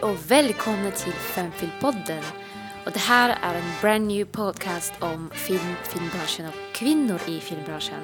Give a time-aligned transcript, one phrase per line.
[0.00, 2.24] Hej och välkomna till Femfilmpodden.
[2.86, 8.00] Och det här är en brand new podcast om film, filmbranschen och kvinnor i filmbranschen.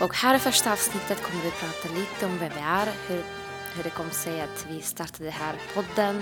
[0.00, 3.22] Och här i första avsnittet kommer vi prata lite om vem vi är, hur,
[3.74, 6.16] hur det kom sig att vi startade den här podden.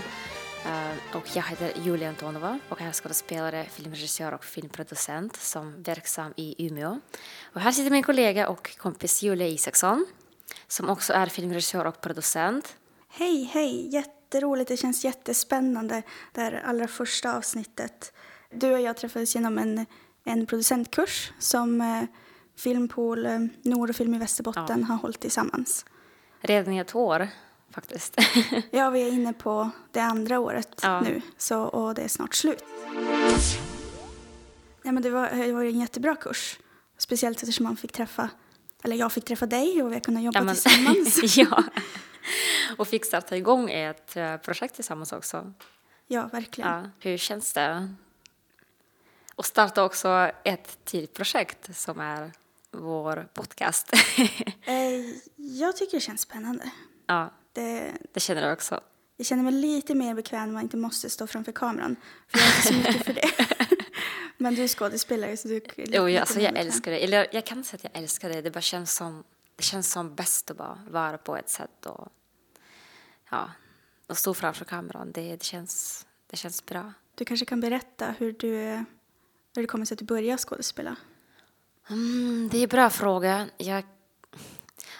[0.67, 6.33] Uh, och jag heter Julia Antonova och jag är skådespelare, filmregissör och filmproducent som verksam
[6.37, 7.01] i Umeå.
[7.53, 10.07] Och här sitter min kollega och kompis Julia Isaksson
[10.69, 12.77] som också är filmregissör och producent.
[13.09, 14.20] Hej, hej!
[14.33, 16.03] Jätteroligt, det känns jättespännande
[16.33, 18.13] det här allra första avsnittet.
[18.51, 19.87] Du och jag träffades genom en,
[20.25, 22.03] en producentkurs som eh,
[22.57, 24.87] Filmpool eh, Nord och Film i Västerbotten ja.
[24.87, 25.87] har hållit tillsammans.
[26.41, 27.29] Redan i ett år
[27.71, 28.17] faktiskt.
[28.71, 31.01] ja, vi är inne på det andra året ja.
[31.01, 32.65] nu så, och det är snart slut.
[34.83, 36.59] Ja, men det, var, det var en jättebra kurs.
[36.99, 38.31] Speciellt eftersom man fick träffa,
[38.85, 41.37] eller jag fick träffa dig och vi har kunnat jobba ja, men, tillsammans.
[41.37, 41.65] ja,
[42.77, 45.53] och fick starta igång ett eh, projekt tillsammans också.
[46.07, 46.71] Ja, verkligen.
[46.71, 47.95] Ja, hur känns det?
[49.35, 52.33] Och starta också ett till projekt som är
[52.71, 53.93] vår podcast.
[54.63, 55.01] Eh,
[55.37, 56.71] jag tycker det känns spännande.
[57.07, 58.81] Ja, det, det känner du också.
[59.17, 61.97] Jag känner mig lite mer bekväm när man inte måste stå framför kameran.
[62.29, 63.67] För jag är inte så mycket för det.
[64.41, 67.05] Men du är skådespelare så du Jo, jag, alltså, jag älskar det.
[67.05, 68.43] Eller jag kan inte säga att jag älskar det.
[68.43, 69.25] Det bara känns som,
[69.57, 72.09] det känns som bäst att bara vara på ett sätt och,
[73.31, 73.51] ja,
[74.07, 75.13] och stå framför kameran.
[75.13, 76.93] Det, det, känns, det känns bra.
[77.15, 78.57] Du kanske kan berätta hur, du,
[79.55, 80.97] hur det kommer sig att du började skådespela?
[81.91, 83.49] Mm, det är en bra fråga.
[83.57, 83.85] Jag,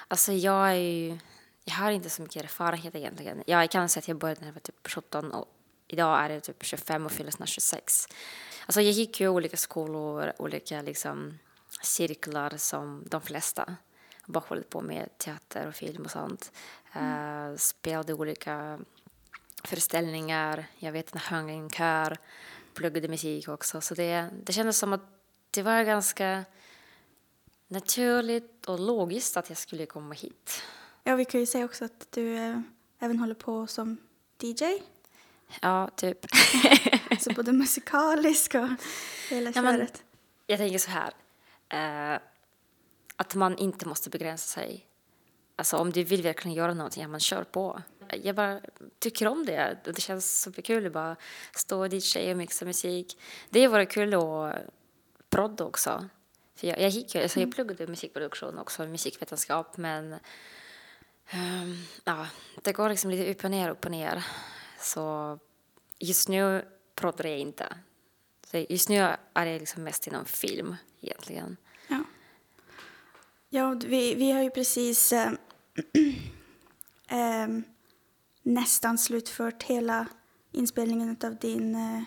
[0.09, 1.19] alltså jag är ju,
[1.65, 3.43] jag har inte så mycket erfarenhet egentligen.
[3.47, 5.49] Jag kan säga att jag började när jag var typ 17 och
[5.93, 8.07] idag är det typ 25 och fyller snart 26.
[8.67, 11.39] Alltså jag gick ju olika skolor, olika liksom
[11.83, 13.77] cirklar som de flesta.
[14.27, 16.53] Jag bara hållit på med teater och film och sånt.
[16.93, 17.51] Mm.
[17.51, 18.79] Uh, spelade olika
[19.65, 22.19] föreställningar, jag vet inte, sjöng i en kör,
[22.75, 23.81] pluggade musik också.
[23.81, 25.03] Så det, det kändes som att
[25.51, 26.45] det var ganska
[27.69, 30.63] naturligt och logiskt att jag skulle komma hit.
[31.05, 32.61] Ja, vi kan ju säga också att du äh,
[32.99, 33.97] även håller på som
[34.41, 34.65] DJ.
[35.63, 36.19] Ja, typ.
[37.21, 38.69] så både musikalisk och
[39.31, 39.87] hela ja, men,
[40.47, 41.13] Jag tänker så här.
[42.15, 42.21] Uh,
[43.17, 44.87] att man inte måste begränsa sig.
[45.57, 47.83] Alltså om du vill verkligen göra någonting, ja men kör på.
[48.23, 48.61] Jag bara
[48.99, 49.79] tycker om det.
[49.85, 51.17] Det känns superkul att bara
[51.55, 53.19] stå och DJ och mixa musik.
[53.51, 54.55] Det vore kul att
[55.31, 56.09] prodda också.
[56.55, 57.53] För jag, jag, gick, alltså jag mm.
[57.53, 60.13] pluggade musikproduktion också, musikvetenskap, men
[61.35, 62.27] um, ja,
[62.63, 64.25] det går liksom lite upp och ner, upp och ner.
[64.81, 65.39] Så
[65.99, 66.65] just nu
[66.95, 67.77] proddar jag inte.
[68.51, 68.97] Så just nu
[69.35, 71.57] är jag liksom mest inom film egentligen.
[71.89, 72.05] Ja,
[73.49, 75.33] ja vi, vi har ju precis äh,
[77.09, 77.49] äh,
[78.43, 80.07] nästan slutfört hela
[80.53, 82.03] inspelningen av din äh,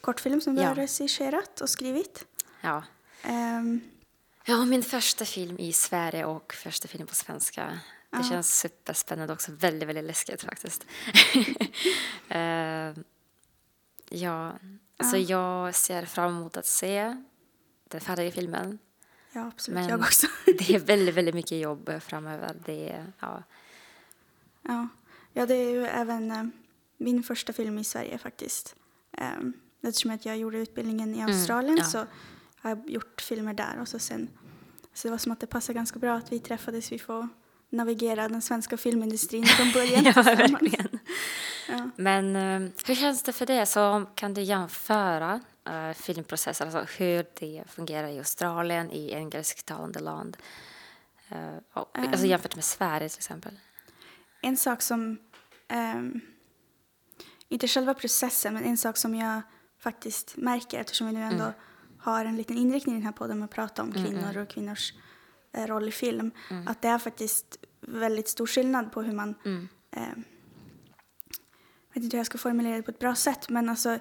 [0.00, 0.68] kortfilm som du ja.
[0.68, 2.26] har regisserat och skrivit.
[2.60, 2.84] Ja.
[3.24, 3.80] Um,
[4.44, 7.80] ja, min första film i Sverige och första film på svenska.
[8.16, 10.86] Det känns superspännande också väldigt, väldigt läskigt faktiskt.
[12.34, 13.04] uh,
[14.08, 14.58] ja,
[14.96, 17.22] alltså jag ser fram emot att se
[17.88, 18.78] den färdiga filmen.
[19.32, 19.80] Ja, absolut.
[19.80, 20.26] Men jag också.
[20.46, 22.56] det är väldigt, väldigt mycket jobb framöver.
[22.64, 23.42] Det är, ja.
[24.62, 24.88] Ja.
[25.32, 26.44] ja, det är ju även uh,
[26.96, 28.74] min första film i Sverige faktiskt.
[29.18, 29.52] Um,
[29.82, 31.90] eftersom att jag gjorde utbildningen i mm, Australien mm, ja.
[31.90, 32.06] så
[32.56, 33.80] har gjort filmer där.
[33.80, 34.28] Och så, sen,
[34.92, 36.92] så det var som att det passade ganska bra att vi träffades.
[36.92, 37.28] Vi får
[37.76, 40.04] navigera den svenska filmindustrin från början.
[40.04, 40.98] ja, verkligen.
[41.68, 41.90] Ja.
[41.96, 43.66] Men uh, hur känns det för dig?
[43.66, 50.36] Så kan du jämföra uh, filmprocesser, alltså hur det fungerar i Australien, i engelsktalande land?
[51.32, 51.38] Uh,
[51.72, 53.52] och, um, alltså jämfört med Sverige till exempel.
[54.42, 55.18] En sak som,
[55.94, 56.20] um,
[57.48, 59.42] inte själva processen, men en sak som jag
[59.78, 61.54] faktiskt märker eftersom vi nu ändå mm
[62.06, 64.42] har en liten inriktning i den här podden med att prata om kvinnor mm.
[64.42, 64.98] och kvinnors eh,
[65.56, 66.30] roll i film.
[66.50, 66.68] Mm.
[66.68, 69.34] Att det är faktiskt väldigt stor skillnad på hur man...
[69.44, 69.68] Mm.
[69.90, 70.02] Eh,
[71.88, 73.98] jag vet inte hur jag ska formulera det på ett bra sätt, men alltså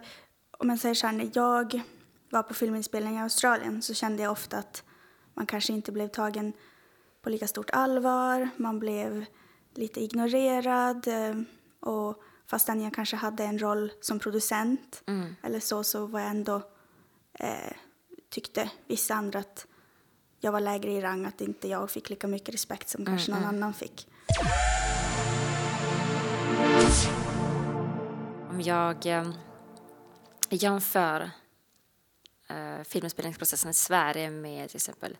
[0.57, 1.81] om man säger så här, när jag
[2.29, 4.83] var på filminspelning i Australien så kände jag ofta att
[5.33, 6.53] man kanske inte blev tagen
[7.21, 9.25] på lika stort allvar, man blev
[9.75, 11.35] lite ignorerad eh,
[11.79, 15.35] och fastän jag kanske hade en roll som producent mm.
[15.43, 16.61] eller så, så var jag ändå
[17.33, 17.73] eh,
[18.29, 19.67] tyckte vissa andra att
[20.45, 23.41] jag var lägre i rang, att inte jag fick lika mycket respekt som kanske mm,
[23.41, 23.63] någon mm.
[23.63, 24.07] annan fick.
[28.49, 29.31] Om jag eh,
[30.49, 31.31] jämför
[32.47, 35.17] eh, filminspelningsprocessen i Sverige med till exempel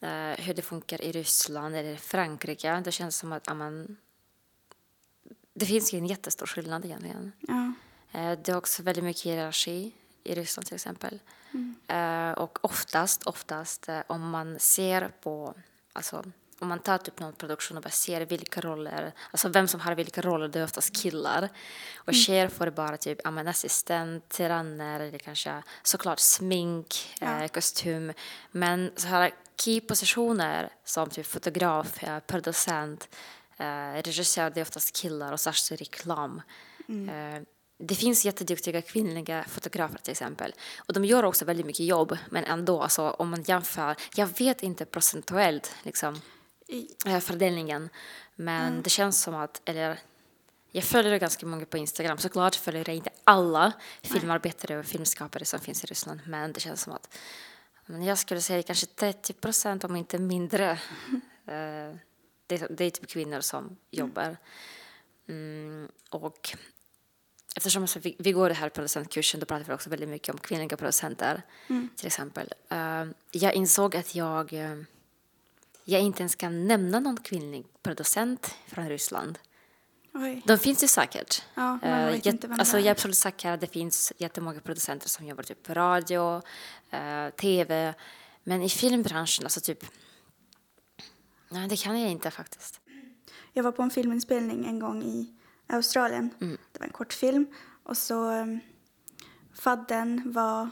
[0.00, 3.96] eh, hur det funkar i Ryssland eller Frankrike, det känns som att amen,
[5.54, 7.32] det finns ju en jättestor skillnad egentligen.
[7.40, 7.72] Ja.
[8.12, 9.92] Eh, det är också väldigt mycket hierarki
[10.24, 11.20] i Ryssland till exempel.
[11.54, 11.74] Mm.
[11.88, 15.54] Eh, och oftast, oftast eh, om man ser på,
[15.92, 16.24] alltså
[16.58, 19.94] om man tar typ någon produktion och bara ser vilka roller, alltså vem som har
[19.94, 21.48] vilka roller, det är oftast killar.
[21.96, 22.14] Och Mm.
[22.14, 27.42] tjejer får bara typ ja, men assistent, tyranner, eller kanske såklart smink, Ja.
[27.42, 28.12] eh, kostym.
[28.50, 33.08] Men så här key-positioner som typ fotograf, eh, producent,
[33.56, 36.42] eh, regissör, det är oftast killar och särskilt reklam.
[36.88, 37.42] Eh,
[37.78, 40.54] det finns jätteduktiga kvinnliga fotografer till exempel.
[40.78, 44.62] Och de gör också väldigt mycket jobb, men ändå, alltså, om man jämför, jag vet
[44.62, 46.20] inte procentuellt liksom,
[47.06, 47.88] eh, fördelningen,
[48.36, 49.98] men det känns som att, eller
[50.72, 53.72] jag följer ganska många på Instagram, såklart följer jag inte alla
[54.02, 57.16] filmarbetare och filmskapare som finns i Ryssland, men det känns som att
[57.86, 60.78] men jag skulle säga kanske 30 procent, om inte mindre.
[61.46, 61.96] Eh,
[62.46, 64.36] det, det är typ kvinnor som jobbar.
[65.28, 66.56] Mm, och
[67.54, 70.76] eftersom alltså vi, går det här producentkursen, då pratar vi också väldigt mycket om kvinnliga
[70.76, 71.42] producenter,
[71.96, 72.52] till exempel.
[72.68, 74.76] Eh, jag insåg att jag, eh,
[75.84, 79.38] jag inte ens kan nämna någon kvinnlig producent från Ryssland.
[80.14, 80.42] oj.
[80.46, 81.42] De finns ju säkert.
[81.54, 82.92] Ja, man Eh, vet jag, inte vem alltså, jag är är.
[82.92, 86.42] absolut säker att det finns jättemånga producenter som jobbar typ på radio,
[86.90, 87.94] eh, tv,
[88.44, 89.84] men i filmbranschen, alltså typ...
[91.48, 92.80] Nej, det kan jag inte faktiskt.
[93.52, 95.34] Jag var på en filminspelning en gång i
[95.66, 96.30] Australien.
[96.40, 96.58] Mm.
[96.72, 97.46] Det var en kortfilm.
[97.82, 98.60] Och så um,
[99.54, 100.68] fadden var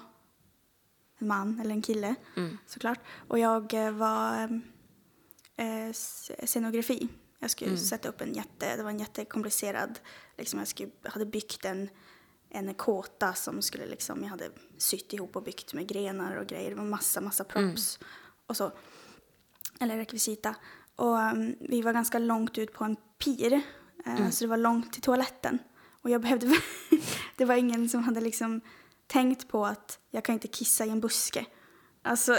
[1.18, 2.58] en man eller en kille Mm.
[2.66, 2.98] såklart.
[3.28, 4.62] Och jag eh, var um,
[5.90, 7.08] s- scenografi.
[7.38, 7.82] Jag skulle Mm.
[7.82, 9.98] sätta upp en jätte, det var en jättekomplicerad,
[10.38, 11.88] liksom jag skulle, hade byggt en,
[12.48, 16.70] en kåta som skulle liksom, jag hade sytt ihop och byggt med grenar och grejer.
[16.70, 17.98] Det var massa, massa props
[18.46, 18.72] och så.
[19.80, 20.54] Eller rekvisita.
[20.96, 23.62] Och um, vi var ganska långt ut på en pir.
[24.06, 25.58] Eh, Så det var långt till toaletten.
[26.02, 26.46] Och jag behövde...
[27.36, 28.60] det var ingen som hade liksom
[29.06, 31.46] tänkt på att jag kan inte kissa i en buske.
[32.02, 32.38] Alltså...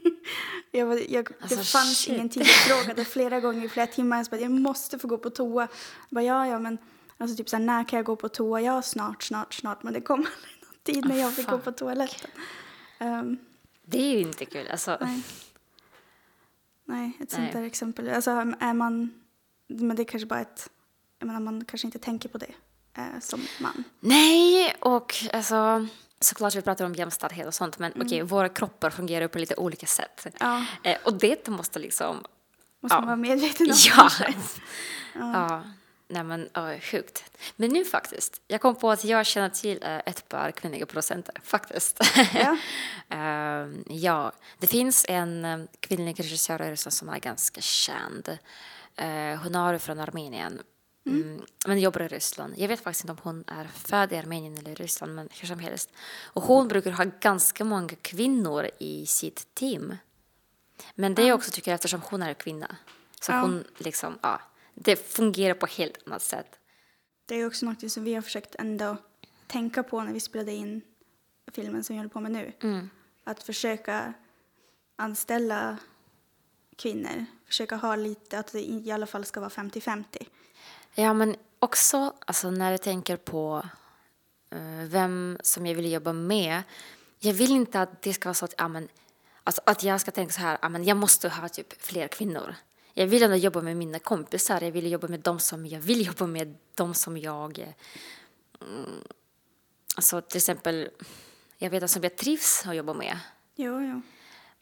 [0.70, 2.14] jag var, jag, Alltså, det fanns shit.
[2.14, 2.42] ingen tid.
[2.42, 4.16] Jag frågade flera gånger i flera timmar.
[4.16, 5.62] Jag, sa, jag måste få gå på toa.
[6.08, 6.78] Jag bara, ja, ja, men
[7.18, 8.60] alltså typ så här, när kan jag gå på toa?
[8.60, 9.82] Ja, snart, snart, snart.
[9.82, 11.64] Men det kom aldrig någon tid när jag fick gå fuck.
[11.64, 12.30] på toaletten.
[12.98, 13.38] Ehm,
[13.86, 14.68] Det är ju inte kul.
[14.70, 15.22] Alltså, Nej.
[16.84, 17.52] Nej, ett sånt Nej.
[17.52, 18.08] där exempel.
[18.10, 18.30] Alltså
[18.60, 19.10] är man...
[19.66, 20.70] Men det är kanske bara ett...
[21.18, 22.54] Jag menar, man kanske inte tänker på det
[22.96, 23.84] eh, som man.
[24.00, 25.86] Nej, och alltså,
[26.20, 28.06] såklart vi pratar om jämställdhet och sånt, men Mm.
[28.06, 30.26] okej, våra kroppar fungerar på lite olika sätt.
[30.40, 32.16] Ja, Eh, och det måste liksom...
[32.80, 33.00] måste Ja.
[33.00, 33.76] man vara medveten om.
[33.96, 34.10] Ja.
[35.14, 35.62] ja.
[36.10, 37.24] Nej men, ja, sjukt.
[37.56, 41.34] Men nu faktiskt, jag kom på att jag känner till eh, ett par kvinnliga producenter,
[41.44, 42.00] faktiskt.
[42.34, 42.56] Ja.
[43.16, 48.38] Ehm, ja, det finns en eh, kvinnlig regissör som är ganska känd.
[49.00, 50.62] Uh, hon är från Armenien,
[51.08, 51.42] mm.
[51.66, 52.54] men jobbar i Ryssland.
[52.56, 55.58] Jag vet faktiskt inte om hon är född i Armenien eller Ryssland, men hur som
[55.58, 55.90] helst.
[56.24, 59.96] Och hon brukar ha ganska många kvinnor i sitt team.
[60.94, 62.76] Men det är också, tycker jag, eftersom hon är kvinna.
[63.20, 63.40] Så Ja.
[63.40, 64.40] hon liksom, ja,
[64.74, 66.58] det fungerar på helt annat sätt.
[67.26, 68.96] Det är också något som vi har försökt ändå
[69.46, 70.82] tänka på när vi spelade in
[71.52, 72.52] filmen som vi håller på med nu.
[72.62, 72.90] Mm.
[73.24, 74.12] Att försöka
[74.96, 75.78] anställa
[76.76, 77.24] kvinnor.
[77.46, 80.04] Försöka ha lite, att det i alla fall ska vara 50-50.
[81.00, 83.62] Ja, men också alltså, när jag tänker på
[84.50, 86.62] eh, vem som jag vill jobba med.
[87.18, 88.88] Jag vill inte att det ska vara så att, ja, men,
[89.44, 92.54] alltså, att jag ska tänka så här, ja, men jag måste ha typ fler kvinnor.
[92.94, 96.06] Jag vill ändå jobba med mina kompisar, jag vill jobba med dem som jag vill
[96.06, 97.74] jobba med, de som jag...
[98.60, 99.04] Mm,
[99.96, 100.90] alltså till exempel,
[101.58, 103.18] jag vet att som jag trivs att jobba med.
[103.56, 104.02] Jo, jo.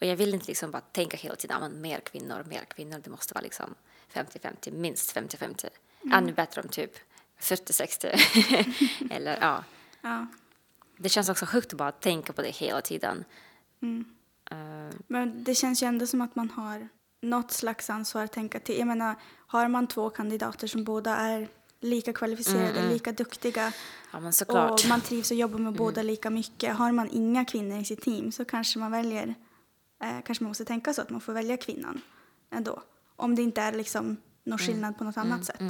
[0.01, 3.01] Och jag vill inte liksom bara tänka hela tiden, ja, men mer kvinnor, mer kvinnor,
[3.05, 3.75] det måste vara liksom
[4.13, 5.69] 50-50, minst 50-50.
[6.13, 6.93] Ännu bättre om typ
[7.41, 9.11] 40-60.
[9.11, 9.65] Eller ja,
[10.01, 10.27] Ja.
[10.97, 13.25] det känns också sjukt att bara tänka på det hela tiden.
[14.51, 14.57] Eh,
[15.07, 16.89] Men det känns ju ändå som att man har
[17.21, 18.79] något slags ansvar att tänka till.
[18.79, 19.15] Jag menar,
[19.47, 21.49] har man två kandidater som båda är
[21.81, 23.73] lika kvalificerade, lika duktiga
[24.13, 26.77] ja, och man trivs och jobbar med båda lika mycket.
[26.77, 29.35] Har man inga kvinnor i sitt team så kanske man väljer,
[30.03, 32.01] eh, kanske man måste tänka så att man får välja kvinnan
[32.51, 32.83] ändå.
[33.17, 35.61] Om det inte är liksom någon skillnad på något annat sätt.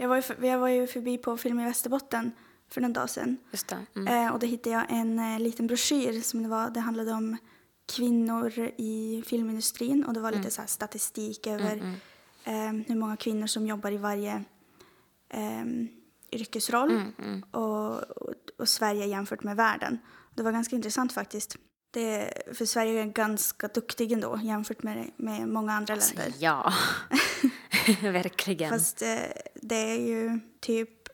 [0.00, 2.32] Jag, var ju för, jag var ju förbi på Film i Västerbotten
[2.68, 3.36] för någon dag sedan.
[3.50, 3.86] Just det.
[3.96, 4.26] Mm.
[4.26, 6.70] Eh, och då hittade jag en eh, liten broschyr som det var.
[6.70, 7.36] Det handlade om
[7.92, 11.76] kvinnor i filmindustrin och det var lite så statistik över
[12.44, 14.44] eh, hur många kvinnor som jobbar i varje
[15.28, 15.64] eh,
[16.32, 17.02] yrkesroll
[17.50, 19.98] Och, och, och Sverige jämfört med världen.
[20.34, 21.56] Det var ganska intressant faktiskt.
[21.90, 26.34] Det, för Sverige är ganska duktig ändå jämfört med, med många andra Alltså, länder.
[26.38, 26.72] ja,
[28.02, 28.70] verkligen.
[28.70, 29.18] Fast eh,
[29.54, 31.08] det är ju typ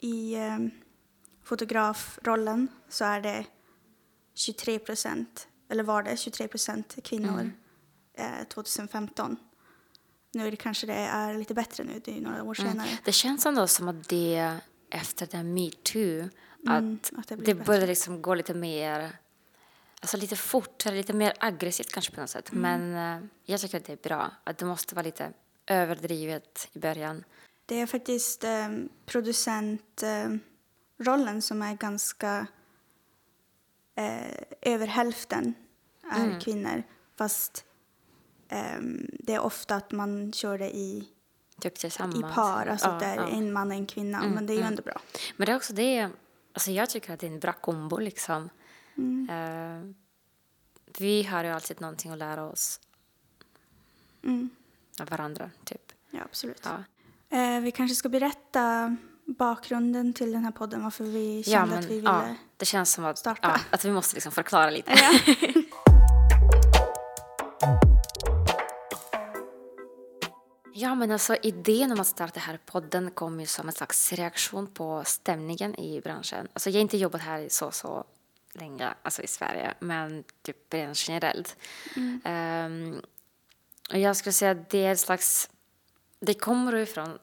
[0.00, 0.58] i eh,
[1.44, 3.44] fotografrollen så är det
[4.34, 7.50] 23 procent, eller var det 23 procent kvinnor
[8.14, 9.36] eh, 2015.
[10.32, 12.88] Nu är det kanske det är lite bättre nu, det är ju några år senare.
[13.04, 14.58] Det känns ändå som att det
[14.90, 16.28] efter den metoo,
[16.66, 19.12] att, Mm, att det det, började liksom gå lite mer,
[20.00, 22.52] alltså lite fortare, lite mer aggressivt kanske på något sätt.
[22.52, 22.62] Mm.
[22.62, 25.32] Men eh, jag tycker att det är bra, att det måste vara lite
[25.70, 27.24] överdrivet i början.
[27.66, 28.68] Det är faktiskt eh,
[29.06, 32.46] producentrollen eh, som är ganska...
[33.94, 35.54] Eh, över hälften
[36.12, 36.40] är Mm.
[36.40, 36.82] kvinnor.
[37.16, 37.64] Fast
[38.48, 41.08] ehm, det är ofta att man kör det i,
[42.14, 42.66] i par.
[42.66, 43.22] Alltså Ja, att det är ja.
[43.28, 44.22] Mm, en man och en kvinna.
[44.22, 45.00] men det är ju ändå bra.
[45.36, 46.08] Men det är också det,
[46.52, 48.50] alltså jag tycker att det är en bra kombo liksom.
[48.96, 49.28] Mm.
[49.30, 49.94] Eh,
[50.98, 52.80] vi har ju alltid någonting att lära oss
[54.24, 54.50] Mm.
[55.00, 55.92] Av varandra, typ.
[56.10, 56.62] Ja, absolut.
[57.30, 57.36] Ja.
[57.38, 60.82] Eh, vi kanske ska berätta bakgrunden till den här podden.
[60.82, 62.08] Varför vi Ja, kände men, att vi ville...
[62.10, 63.48] ja, det känns som att, starta.
[63.54, 64.92] ja, att vi måste liksom förklara lite.
[70.74, 74.12] Ja, men alltså idén om att starta den här podden kom ju som en slags
[74.12, 76.48] reaktion på stämningen i branschen.
[76.52, 78.04] Alltså jag har inte jobbat här så, så
[78.52, 81.56] länge, alltså i Sverige, men typ rent generellt.
[82.24, 83.00] Ehm,
[83.92, 85.50] och jag skulle säga att det är ett slags,
[86.20, 87.18] det kommer ifrån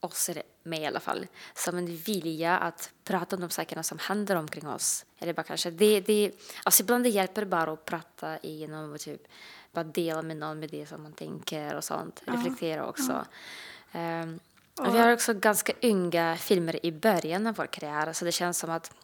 [0.00, 3.98] oss det med i alla fall, som en vilja att prata om de sakerna som
[3.98, 5.04] händer omkring oss.
[5.18, 6.32] Eller bara kanske, det, det,
[6.64, 9.22] alltså ibland det hjälper bara att prata igenom och typ
[9.72, 12.22] bara dela med någon med det som man tänker och sånt.
[12.24, 13.26] Reflektera också.
[13.92, 14.40] Ehm,
[14.80, 18.58] och vi har också ganska unga filmer i början av vår karriär, så det känns
[18.58, 18.94] som att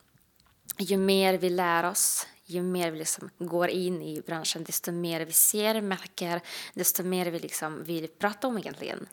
[0.78, 5.20] ju mer vi lär oss, ju mer vi liksom går in i branschen, desto mer
[5.20, 6.40] vi ser, märker,
[6.74, 9.06] desto mer vi liksom vill prata om egentligen.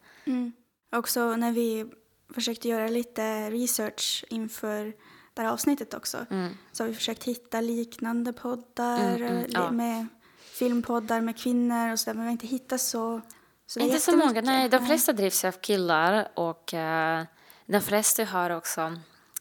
[0.95, 1.85] Också när vi
[2.33, 4.93] försökte göra lite research inför
[5.33, 6.25] det här avsnittet också
[6.71, 9.71] så har vi försökt hitta liknande poddar Mm, mm, li- ja.
[9.71, 10.07] med
[10.53, 13.21] filmpoddar med kvinnor och sådär men vi har inte hittat så,
[13.67, 14.69] så Inte så många, nej.
[14.69, 17.23] De flesta drivs av killar och eh,
[17.65, 18.99] de flesta har också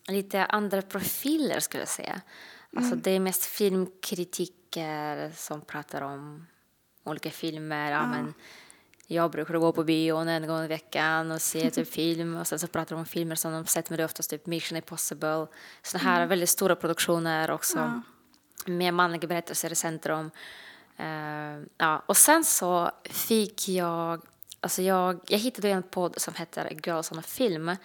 [0.08, 2.20] lite andra profiler skulle jag säga.
[2.76, 6.46] Alltså det är mest filmkritiker som pratar om
[7.04, 7.92] olika filmer.
[7.92, 8.06] Ja.
[8.06, 8.34] men
[9.06, 12.58] jag brukar gå på bion en gång i veckan och se typ film och sen
[12.58, 15.46] så pratar de om filmer som de sett men det är oftast typ Mission Impossible.
[15.82, 18.02] Sådana här väldigt stora produktioner också
[18.66, 20.30] med manliga berättelser i centrum.
[20.96, 22.02] Eh, ja.
[22.06, 24.22] Och sen så fick jag,
[24.60, 27.76] alltså jag, jag hittade en podd som heter Girls on a Film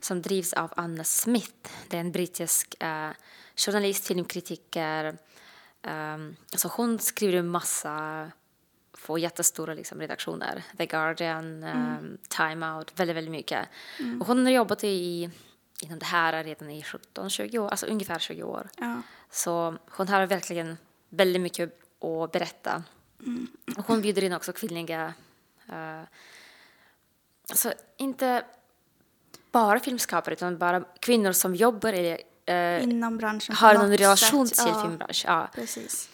[0.00, 1.70] som drivs av Anna Smith.
[1.88, 3.10] Det är en brittisk eh,
[3.56, 5.18] journalist, filmkritiker.
[5.82, 8.30] Um, alltså hon skriver en massa
[9.06, 10.64] på jättestora liksom, redaktioner.
[10.78, 13.68] The Guardian, um, Time Out, väldigt, väldigt mycket.
[14.20, 15.30] Och hon har jobbat i,
[15.80, 18.68] inom det här redan i 17-20 år, alltså ungefär 20 år.
[18.76, 19.02] Ja.
[19.30, 20.78] Så hon har verkligen
[21.08, 22.82] väldigt mycket att berätta.
[23.76, 25.14] Och hon bjuder in också kvinnliga,
[25.68, 26.02] uh,
[27.50, 28.44] alltså inte
[29.52, 32.18] bara filmskapare utan bara kvinnor som jobbar i,
[32.52, 33.54] eh, Inom branschen.
[33.56, 34.58] har någon relation sätt.
[34.58, 35.32] till ja, filmbranschen.
[35.32, 35.48] Ja.
[35.54, 36.08] Precis.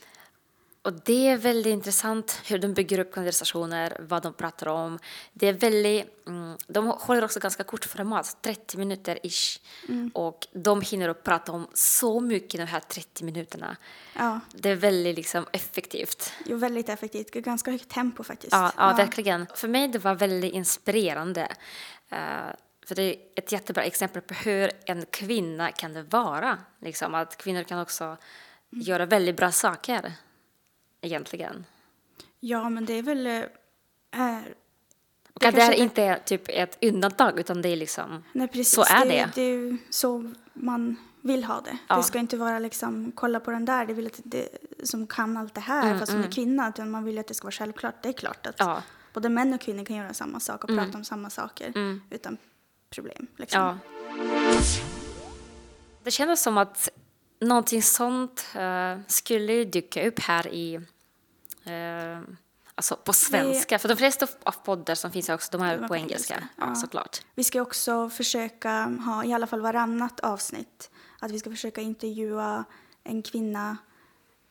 [0.82, 4.98] Och det är väldigt intressant hur de bygger upp konversationer, vad de pratar om.
[5.32, 9.60] Det är väldigt, mm, de håller också ganska kort format, 30 minuter ish.
[10.14, 13.76] Och de hinner att prata om så mycket de här 30 minuterna.
[14.16, 16.32] Ja, Det är väldigt liksom effektivt.
[16.44, 17.30] jo, väldigt effektivt.
[17.30, 18.52] Ganska högt tempo faktiskt.
[18.52, 19.46] Ja, ja, verkligen.
[19.54, 21.48] För mig det var väldigt inspirerande.
[22.08, 22.18] Eh,
[22.88, 26.58] för det är ett jättebra exempel på hur en kvinna kan vara.
[26.80, 28.16] Liksom, att kvinnor kan också
[28.70, 30.12] göra väldigt bra saker,
[31.00, 31.64] egentligen.
[32.40, 33.26] Ja, men det är väl...
[34.10, 34.54] Är,
[35.32, 38.24] Och det här inte är typ ett undantag, utan det är liksom...
[38.32, 38.70] Nej, precis.
[38.74, 39.10] Så är det.
[39.10, 39.30] det.
[39.34, 41.78] Det är så man vill ha det.
[41.88, 41.96] Ja.
[41.96, 44.48] Det ska inte vara liksom, kolla på den där, det vill att det,
[44.82, 46.68] som kan allt det här, fast hon är kvinna.
[46.68, 48.02] Utan man vill att det ska vara självklart.
[48.02, 48.82] Det är klart att Mm, Ja.
[49.12, 51.72] både män och kvinnor kan göra samma sak och prata om samma saker
[52.10, 52.36] utan
[52.90, 53.26] problem.
[53.36, 53.60] Liksom.
[53.60, 53.78] Ja.
[56.02, 56.88] Det kändes som att
[57.40, 60.74] någonting sånt eh, skulle dyka upp här i...
[61.64, 62.20] eh,
[62.74, 63.78] alltså på svenska.
[63.78, 66.34] För de flesta av poddar som finns också, de är på på engelska.
[66.34, 67.20] engelska, Ja, såklart.
[67.34, 70.90] Vi ska också försöka ha i alla fall varannat avsnitt.
[71.20, 72.64] Att vi ska försöka intervjua
[73.04, 73.76] en kvinna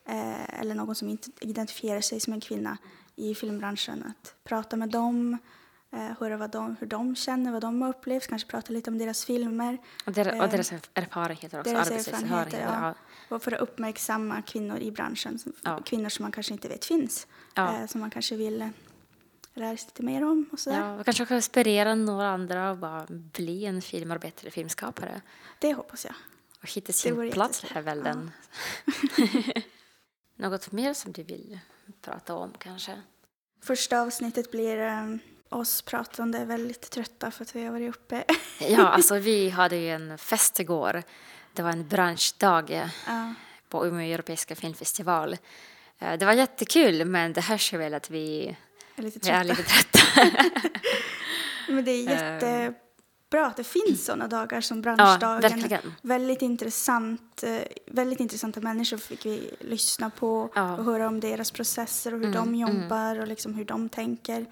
[0.08, 2.78] eh, eller någon som inte identifierar sig som en kvinna
[3.16, 4.04] i filmbranschen.
[4.08, 5.38] Att prata med dem,
[5.90, 9.24] höra vad de, hur de känner, vad de har upplevt, kanske prata lite om deras
[9.24, 9.78] filmer.
[10.06, 11.72] Och, der, och Eh, deras erfarenheter också.
[11.72, 12.94] Deras erfarenheter, Ja.
[13.28, 13.36] ja.
[13.36, 15.38] Och för att uppmärksamma kvinnor i branschen.
[15.38, 15.80] som- Ja.
[15.84, 17.26] Kvinnor som man kanske inte vet finns.
[17.54, 17.80] Ja.
[17.80, 18.70] Eh, som man kanske vill
[19.54, 20.78] lära sig lite mer om och sådär.
[20.78, 25.20] Ja, och kanske också inspirera några andra och bara bli en filmarbetare, filmskapare.
[25.58, 26.14] Det hoppas jag.
[26.62, 28.30] Och hitta sin plats här världen.
[30.36, 31.58] Något mer som du vill
[32.02, 33.02] prata om kanske?
[33.62, 35.18] Första avsnittet blir um,
[35.48, 38.24] oss pratande väldigt trötta för att vi har varit uppe.
[38.68, 41.02] Ja, alltså vi hade ju en fest igår.
[41.52, 43.34] Det var en branschdag eh, ja,
[43.68, 45.36] på Umeå europeiska filmfestival.
[45.98, 48.56] Eh, Det var jättekul, men det hörs ju väl att vi,
[48.96, 49.60] är lite vi är trötta.
[49.60, 50.38] lite trötta.
[51.68, 52.10] Men det är Ehm.
[52.10, 55.40] jättebra att det finns sådana dagar som ja, branschdagen.
[55.40, 55.94] verkligen.
[56.02, 60.76] väldigt intressant, eh, väldigt intressanta människor fick vi lyssna på Ja.
[60.76, 64.46] och höra om deras processer och hur de jobbar och liksom hur de tänker.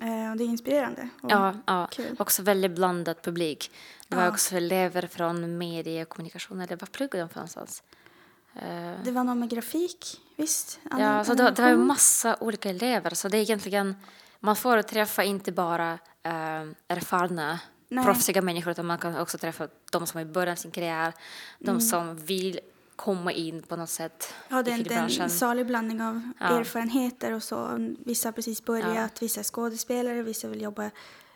[0.00, 1.88] Eh, och det är inspirerande och Ja, ja.
[1.92, 2.16] kul.
[2.18, 3.70] också väldigt blandad publik.
[4.08, 4.28] Det var Ja.
[4.30, 7.82] också elever från medie och kommunikation, eller vad pluggade de för någonstans?
[8.54, 10.80] Eh, Det var någon med grafik, visst?
[10.90, 11.86] Ani- Ja, så det, det var animation.
[11.86, 13.96] massa olika elever, så det är egentligen,
[14.40, 18.04] man får träffa inte bara eh, erfarna, Nej.
[18.04, 21.12] proffsiga människor, utan man kan också träffa de som är i början av sin karriär,
[21.58, 21.80] de Mm.
[21.80, 22.60] som vill
[22.98, 25.30] komma in på något sätt Ja, det i är en, det är en filmbranschen.
[25.38, 26.46] salig blandning av Ja.
[26.46, 27.76] erfarenheter och så.
[28.04, 30.84] Vissa har precis börjat, vissa är skådespelare, vissa vill jobba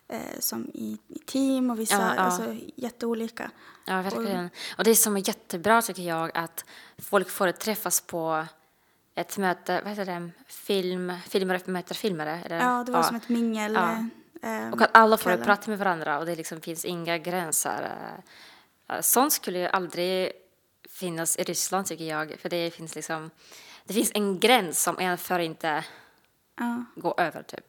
[0.08, 2.20] eh, som i, i team och vissa, Ja, ja.
[2.22, 3.50] alltså jätteolika.
[3.84, 4.50] Ja, verkligen.
[4.78, 6.64] Och det som är jättebra tycker jag att
[6.98, 8.46] folk får träffas på
[9.14, 12.40] ett möte, vad heter det, film, filmare möter filmare?
[12.44, 12.58] Eller?
[12.60, 13.72] Ja, det var som ett mingel.
[13.74, 14.06] Ja.
[14.48, 17.96] eh, Och att alla får prata med varandra och det liksom finns inga gränser.
[18.88, 20.32] Eh, Sånt skulle ju aldrig
[21.02, 23.30] finnas i Ryssland tycker jag, för det finns liksom,
[23.84, 25.84] det finns en gräns som en får inte
[26.56, 26.84] Ja.
[26.96, 27.64] gå över typ.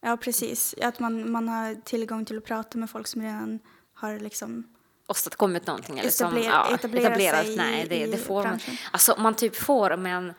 [0.00, 0.74] ja, precis.
[0.82, 3.58] Att man, man har tillgång till att prata med folk som redan
[3.94, 4.64] har liksom...
[5.06, 7.46] åstadkommit någonting eller som ja, etablera etablerat.
[7.46, 8.42] sig Nej, det, i det får man.
[8.42, 8.76] branschen.
[8.92, 10.34] Alltså man typ får, men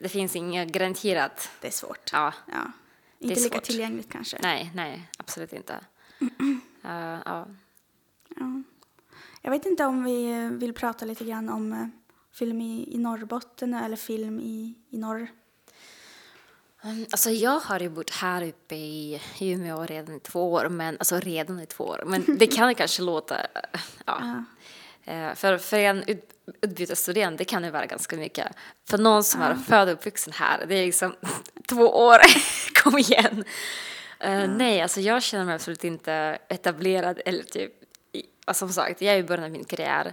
[0.00, 1.50] det finns inget garanterat.
[1.60, 2.10] Det är svårt.
[2.12, 2.72] Ja, Ja.
[3.18, 3.64] Inte lika svårt.
[3.64, 4.38] tillgängligt kanske.
[4.42, 5.80] nej, nej, absolut inte.
[6.84, 7.46] Eh, ja.
[8.36, 8.62] Ja.
[9.48, 11.86] Jag vet inte om vi vill prata lite grann om eh,
[12.32, 15.28] film i, i Norrbotten eller film i, i norr.
[16.84, 20.96] Mm, Alltså jag har ju bott här uppe i Umeå redan i två år, men
[20.98, 24.44] alltså redan i två år, men det kan kanske låta, eh, ja.
[25.04, 25.12] Ja.
[25.12, 26.30] Eh, För, för en ut,
[26.60, 28.46] utbytesstudent, det kan ju vara ganska mycket.
[28.90, 31.14] För någon som är född och uppvuxen här, det är liksom
[31.68, 32.18] två år,
[32.82, 33.44] kom igen.
[34.20, 37.77] Eh, Nej, alltså jag känner mig absolut inte etablerad eller typ,
[38.48, 40.12] alltså som sagt, jag är i början av min karriär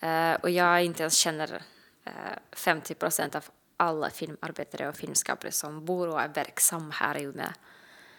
[0.00, 1.62] eh, och jag inte ens känner
[2.04, 2.12] eh,
[2.52, 3.44] 50 procent av
[3.76, 7.46] alla filmarbetare och filmskapare som bor och är verksamma här i Umeå.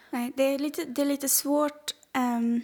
[0.10, 2.62] Nej, det är lite, det är lite svårt ehm,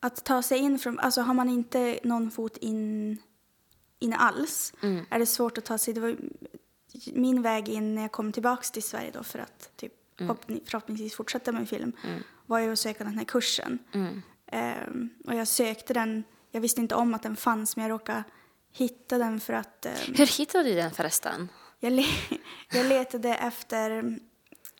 [0.00, 0.98] att ta sig in från...
[0.98, 3.18] Alltså har man inte någon fot in,
[3.98, 5.04] in alls Mm.
[5.10, 5.94] är det svårt att ta sig...
[5.94, 6.16] Det var
[7.12, 10.36] min väg in när jag kom tillbaka till Sverige då för att typ, Mm.
[10.36, 11.92] förhoppning- förhoppningsvis fortsätta med film
[12.46, 13.78] var ju att söka den här kursen.
[13.92, 14.22] Mm.
[14.52, 18.24] Ehm, och jag sökte den, jag visste inte om att den fanns men jag råkade
[18.72, 21.48] hitta den för att ehm, Hur hittade du den förresten?
[21.80, 22.04] jag, le
[22.72, 24.18] jag letade efter,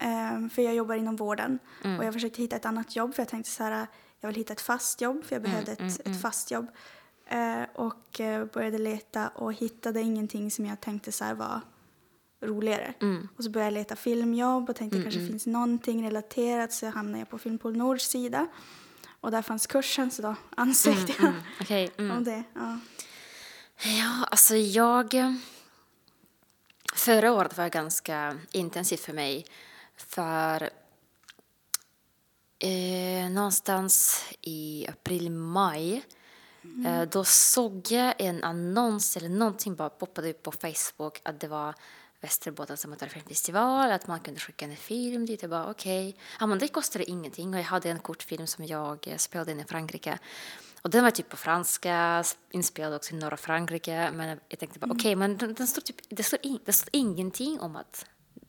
[0.00, 1.58] ehm, för jag jobbar inom vården
[1.98, 3.87] och jag försökte hitta ett annat jobb för jag tänkte så här,
[4.20, 6.66] jag vill hitta ett fast jobb för jag behövde ett, ett fast jobb.
[7.26, 11.61] Eh, och eh, började leta och hittade ingenting som jag tänkte så här var
[12.40, 12.94] roligare.
[13.37, 17.28] Och så började jag leta filmjobb och tänkte kanske finns någonting relaterat så hamnade jag
[17.30, 18.46] på Filmpool Nords sida.
[19.22, 21.90] Och där fanns kursen så då ansökte jag Okej.
[21.98, 22.16] mm.
[22.16, 22.42] om det.
[22.54, 22.78] Ja.
[23.82, 25.37] Ja, alltså jag...
[26.94, 29.46] Förra året var ganska intensivt för mig.
[29.96, 30.70] För
[32.58, 36.04] eh, någonstans i april, maj
[36.87, 41.48] eh, då såg jag en annons eller någonting bara poppade upp på Facebook att det
[41.48, 41.74] var
[42.22, 45.42] Västerbottens amatörfilmfestival, att man kunde skicka en film dit.
[45.42, 49.08] Jag bara okej, ja men det kostade ingenting och jag hade en kortfilm som jag
[49.08, 50.18] eh, spelade in i Frankrike.
[50.82, 54.11] Och den var typ på franska, inspelad också i norra Frankrike.
[54.14, 56.88] Men jag tänkte bara okej, men den, den står typ, det, står in, det står
[56.92, 58.06] ingenting om att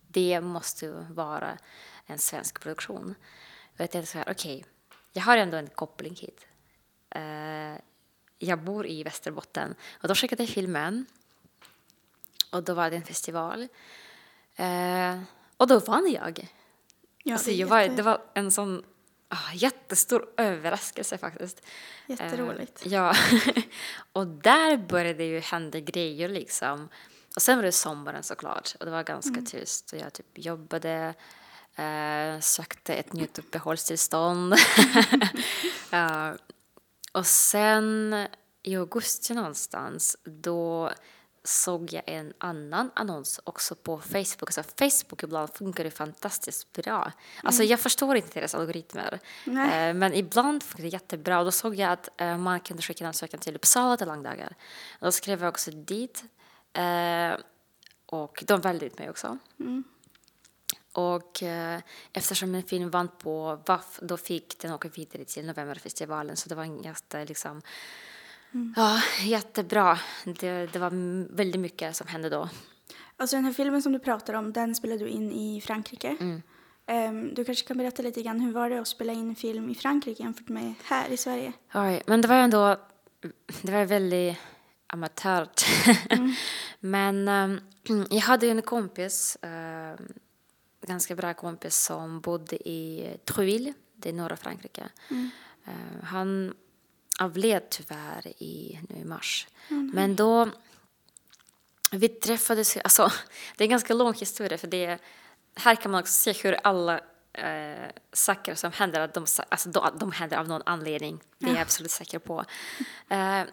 [0.07, 1.57] det måste vara
[2.05, 3.15] en svensk produktion.
[3.63, 4.65] Och jag tänkte så här, okej,
[5.13, 6.45] jag har ändå en koppling hit.
[7.09, 7.81] Eh,
[8.37, 11.05] jag bor i Västerbotten och då skickade jag filmen.
[12.53, 13.67] Och då var det en festival.
[14.55, 15.19] Eh,
[15.57, 16.47] och då vann jag.
[17.23, 18.83] Ja, alltså, det jag var, jätte- det var en sån
[19.29, 21.61] ah, jättestor överraskelse faktiskt.
[22.07, 22.85] Jätteroligt.
[22.85, 23.15] Eh, ja,
[24.13, 26.89] och där började det ju hända grejer liksom.
[27.35, 29.45] Och sen var det sommaren såklart och det var ganska Mm.
[29.45, 31.13] tyst och jag typ jobbade,
[31.75, 34.55] eh, sökte ett nytt uppehållstillstånd.
[35.89, 36.35] Ja,
[37.11, 38.27] och sen
[38.63, 40.91] i augusti någonstans då
[41.43, 44.57] såg jag en annan annons också på Facebook.
[44.57, 47.11] Alltså Facebook ibland funkar det fantastiskt bra.
[47.43, 49.19] Alltså jag förstår inte deras algoritmer.
[49.45, 49.89] Nej.
[49.89, 51.39] Eh, men ibland funkar det jättebra.
[51.39, 53.93] Och då såg jag att eh, man kunde skicka en ansökan till Uppsala.
[53.93, 56.23] Och då skrev jag också dit.
[56.73, 57.33] Eh,
[58.05, 59.37] och de valde ut mig också.
[60.93, 61.79] Och eh,
[62.13, 66.37] eftersom min film vann på VAF då fick den åka vidare till Novemberfestivalen.
[66.37, 67.61] Så det var en jätte, liksom,
[68.75, 69.99] ja, jättebra.
[70.25, 70.91] Det, det var
[71.35, 72.49] väldigt mycket som hände då.
[73.17, 76.17] Alltså den här filmen som du pratar om, den spelade du in i Frankrike.
[76.19, 76.41] Mm.
[76.85, 79.75] Ehm, du kanske kan berätta lite grann, hur var det att spela in film i
[79.75, 81.53] Frankrike jämfört med här i Sverige?
[81.73, 82.77] Oj, men det var ändå
[83.61, 84.37] det var väldigt
[84.87, 85.65] amatört.
[86.79, 87.59] men ehm,
[88.09, 90.05] jag hade ju en kompis, uh,
[90.87, 94.83] ganska bra kompis som bodde i Trouville, det är norra Frankrike.
[95.65, 96.53] Eh, han
[97.19, 99.47] avled tyvärr i, nu i mars.
[99.93, 100.49] Men då
[101.91, 103.11] vi träffades, alltså
[103.57, 104.99] det är en ganska lång historia för det
[105.55, 106.99] här kan man också se hur alla
[107.33, 111.19] eh, saker som händer, att de, alltså, de, de händer av någon anledning.
[111.37, 112.45] Det är jag absolut säker på.
[113.09, 113.43] Eh,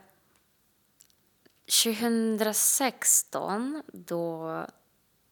[1.84, 4.66] 2016 då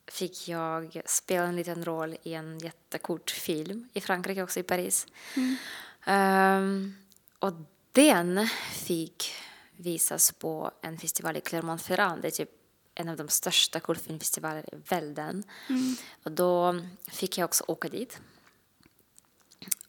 [0.07, 5.07] fick jag spela en liten roll i en jättekort film i Frankrike, också i Paris.
[6.05, 6.95] Ehm,
[7.39, 7.53] och
[7.99, 9.35] den fick
[9.77, 12.23] visas på en festival i Clermont-Ferrand.
[12.23, 12.51] Det är typ
[12.95, 15.45] en av de största kortfilmfestivaler i världen.
[16.23, 16.81] Och då
[17.11, 18.21] fick jag också åka dit.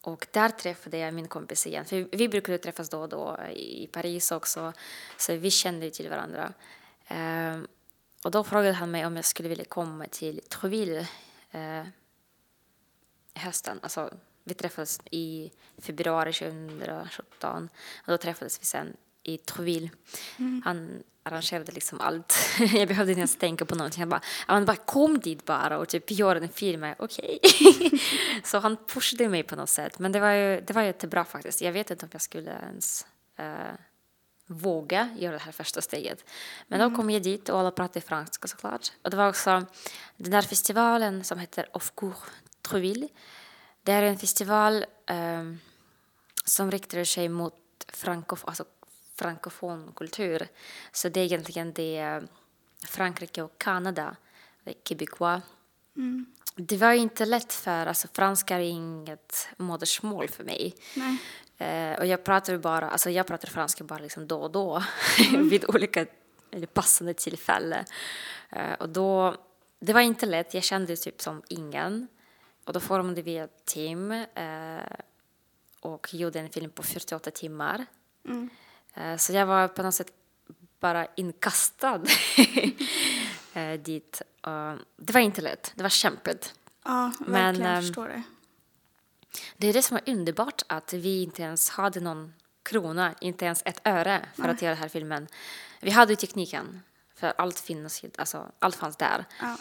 [0.01, 1.85] Och där träffade jag min kompis igen.
[1.85, 4.73] För vi brukade träffas då och då i Paris också.
[5.17, 6.53] Så vi kände till varandra.
[7.07, 7.67] Ehm,
[8.23, 11.07] och då frågade han mig om jag skulle vilja komma till Trouville
[11.51, 11.83] eh,
[13.33, 13.79] hösten.
[13.81, 14.13] Alltså,
[14.49, 17.69] vi träffades i februari 2017
[18.05, 19.89] och då träffades vi sen i Trouville.
[20.63, 22.35] Han arrangerade liksom allt.
[22.73, 24.01] jag behövde inte ens tänka på någonting.
[24.01, 26.93] Han bara, men bara kom dit bara och typ gör en film.
[26.97, 27.39] Okej.
[28.43, 29.99] så han pushade mig på något sätt.
[29.99, 31.61] Men det var ju, det var jättebra faktiskt.
[31.61, 33.07] Jag vet inte om jag skulle ens
[33.37, 33.75] eh,
[34.45, 36.25] våga göra det här första steget.
[36.67, 38.91] Men då kom jag dit och alla pratade franska såklart.
[39.01, 39.65] Och det var också
[40.17, 42.15] den där festivalen som heter Of Cour
[42.61, 43.07] Trouville.
[43.83, 45.59] Det är en festival ehm,
[46.45, 47.55] som riktar sig mot
[47.87, 48.65] frankof alltså
[49.15, 50.47] frankofon kultur.
[50.91, 52.21] Så det är egentligen det
[52.85, 54.15] Frankrike och Kanada,
[54.65, 55.41] är québécois.
[56.55, 60.75] Det var inte lätt för, alltså franska är inget modersmål för mig.
[60.95, 61.17] Nej.
[61.57, 64.83] Eh, och jag pratar bara, alltså jag pratar franska bara liksom då och då
[65.39, 66.05] vid olika
[66.51, 67.85] eller passande tillfällen.
[68.49, 69.35] Eh, och då,
[69.79, 72.07] det var inte lätt, jag kände typ som ingen.
[72.69, 74.97] Och då formade vi ett team eh,
[75.79, 77.85] och gjorde en film på 48 timmar.
[78.93, 80.11] Eh, så jag var på något sätt
[80.79, 82.01] bara inkastad
[83.53, 84.21] eh, dit.
[84.97, 86.53] Det var inte lätt, det var kämpigt.
[86.83, 88.23] Ja, Men, verkligen ehm, förstår det.
[89.57, 93.61] Det är det som är underbart att vi inte ens hade någon krona, inte ens
[93.65, 95.27] ett öre för att göra den här filmen.
[95.79, 96.81] Vi hade ju tekniken,
[97.15, 99.25] för allt, finns, alltså, allt fanns där.
[99.39, 99.57] Ja.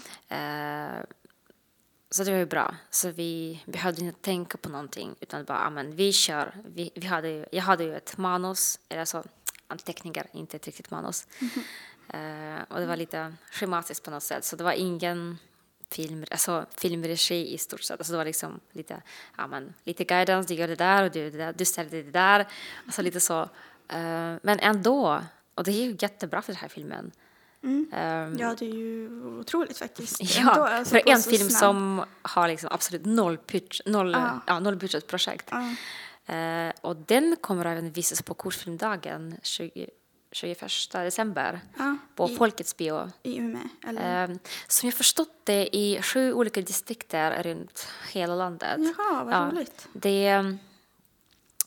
[2.10, 2.74] Så det var ju bra.
[2.90, 6.54] Så vi behövde inte tänka på någonting utan bara, ja men vi kör.
[6.64, 9.24] Vi, vi hade jag hade ju ett manus, eller alltså
[9.66, 11.26] anteckningar, inte ett riktigt manus.
[12.10, 15.38] Eh, och det var lite schematiskt på något sätt, så det var ingen
[15.90, 18.00] film, alltså filmregi i stort sett.
[18.00, 19.02] Alltså det var liksom lite,
[19.36, 21.90] ja men, lite guidance, du gör det där och du gör det där, du ställer
[21.90, 22.48] det där.
[22.86, 23.40] Alltså lite så.
[23.88, 25.22] Eh, men ändå,
[25.54, 27.12] och det är ju jättebra för den här filmen.
[27.92, 30.20] Ehm, Ja, det är ju otroligt faktiskt.
[30.36, 34.40] Ja, Ändå, alltså, för en film snabb- som har liksom absolut noll, pitch, noll, Ja.
[34.46, 34.60] ja.
[34.60, 35.48] noll budgetprojekt.
[35.50, 35.74] Ja.
[36.34, 39.88] Eh, och den kommer även visas på Kortfilmdagen 20,
[40.32, 43.10] 21 december Ja, på i- Folkets bio.
[43.22, 44.28] I Umeå, eller?
[44.30, 44.36] Eh,
[44.68, 48.78] som jag förstått det i sju olika distrikter runt hela landet.
[48.98, 49.50] Jaha, vad Ja.
[49.52, 49.88] roligt.
[49.92, 50.58] Det är,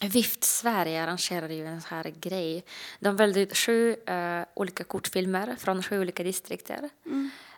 [0.02, 2.66] Vift Sverige arrangerar ju en sån här grej.
[3.00, 6.90] De väljer ut sju eh, olika kortfilmer från sju olika distrikter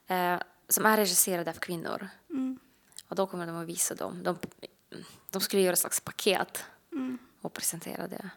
[0.08, 0.38] eh,
[0.70, 2.10] som är regisserade av kvinnor.
[3.08, 4.24] Och då kommer de att visa dem.
[4.24, 4.38] De,
[5.32, 6.66] de skulle göra ett slags paket
[7.42, 8.30] och presentera det.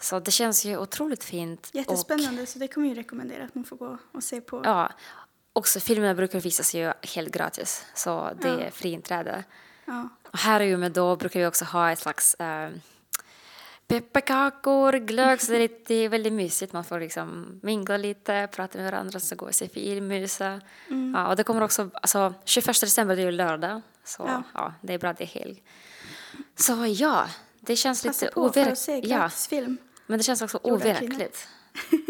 [0.00, 1.70] Så det känns ju otroligt fint.
[1.72, 4.56] Jättespännande, så det kommer jag ju rekommendera att man får gå och se på.
[4.56, 4.92] Och, ja,
[5.52, 9.44] också filmerna brukar visas ju helt gratis, så det är fri inträde.
[9.84, 10.08] Ja.
[10.30, 12.70] Och här i Umeå då brukar vi också ha ett slags eh,
[13.86, 16.72] pepparkakor, glögg, så det är, väldigt mysigt.
[16.72, 20.60] Man får liksom mingla lite, prata med varandra, så gå och se film, mysa.
[21.14, 24.42] Ja, och det kommer också, alltså 21 december det är ju lördag, så Ja.
[24.54, 24.74] ja.
[24.80, 25.62] det är bra det är helg.
[26.56, 27.28] Så ja,
[27.60, 29.08] det känns Passa lite overkligt.
[29.08, 29.30] Ja,
[30.06, 31.48] men det känns också overkligt.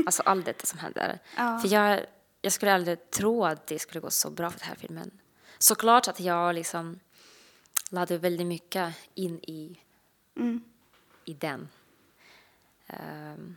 [0.07, 1.19] Alltså allt detta som händer.
[1.37, 1.59] Ja.
[1.59, 2.01] För jag,
[2.43, 5.11] jag skulle aldrig tro att det skulle gå så bra för den här filmen.
[5.59, 7.01] Såklart att jag liksom
[7.91, 9.79] lade väldigt mycket in i,
[11.27, 11.69] i den.
[12.87, 13.57] Ehm,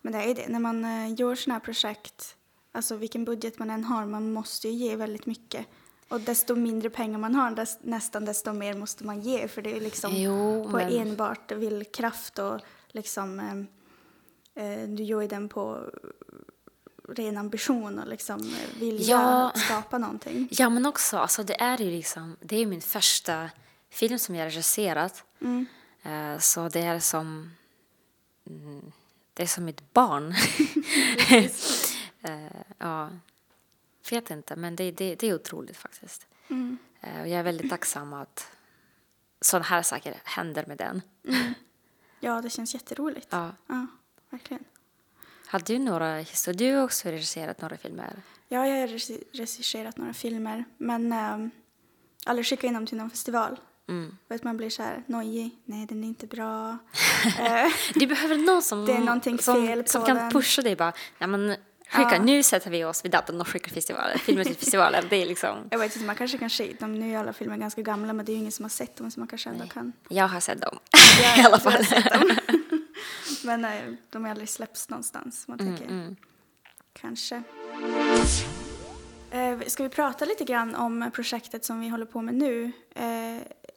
[0.00, 2.36] Men det är det, när man eh, gör sådana här projekt,
[2.72, 5.66] alltså vilken budget man än har, man måste ju ge väldigt mycket.
[6.08, 9.48] Och desto mindre pengar man har, dess, nästan desto mer måste man ge.
[9.48, 13.40] För det är liksom Jo, på men- enbart villkraft och liksom,
[14.54, 15.90] eh, eh, du gör ju den på
[17.08, 19.50] ren ambition och liksom eh, vilja Ja.
[19.50, 20.48] att skapa någonting.
[20.50, 23.50] Ja, men också, alltså det är ju liksom, det är min första
[23.90, 25.24] film som jag regisserat.
[25.40, 25.62] Eh,
[26.40, 27.50] så det är som,
[28.46, 28.92] mm,
[29.34, 30.34] det är som mitt barn.
[32.22, 33.10] Eh, ja,
[34.10, 36.26] vet inte, men det, det, det är otroligt faktiskt.
[37.00, 38.46] Eh, och jag är väldigt tacksam att
[39.40, 41.02] sådana här saker händer med den.
[42.20, 43.26] Ja, det känns jätteroligt.
[43.30, 43.52] Ja.
[43.66, 43.86] Ja,
[44.30, 44.64] verkligen.
[45.46, 46.58] Har du några historier?
[46.72, 48.22] Du har också regisserat några filmer.
[48.48, 51.50] Ja, jag har regi- regisserat några filmer, men um,
[52.26, 53.60] aldrig skickat in dem till någon festival.
[53.88, 54.16] Mm.
[54.28, 55.50] Vet man blir så här nojig.
[55.64, 56.78] Nej, den är inte bra.
[57.40, 60.30] Eh, Du behöver någon som, Det är någonting som, fel på som kan den.
[60.30, 61.56] pusha dig bara, ja men
[61.90, 62.22] skicka, Ja.
[62.22, 65.04] nu sätter vi oss vid datorn och skickar festivaler, filmer till festivaler.
[65.10, 66.94] Det är liksom, jag vet inte, man kanske kan se dem.
[67.00, 69.10] Nu är alla filmer ganska gamla, men det är ju ingen som har sett dem,
[69.10, 69.92] så man kanske ändå kan.
[70.08, 70.78] jag har sett dem
[71.22, 71.84] Ja, i alla fall.
[73.44, 73.70] men eh,
[74.10, 75.48] de har aldrig släppts någonstans.
[75.48, 76.16] Man Mm, tänker,
[76.92, 77.42] kanske.
[79.30, 82.72] Eh, ska vi prata lite grann om projektet som vi håller på med nu?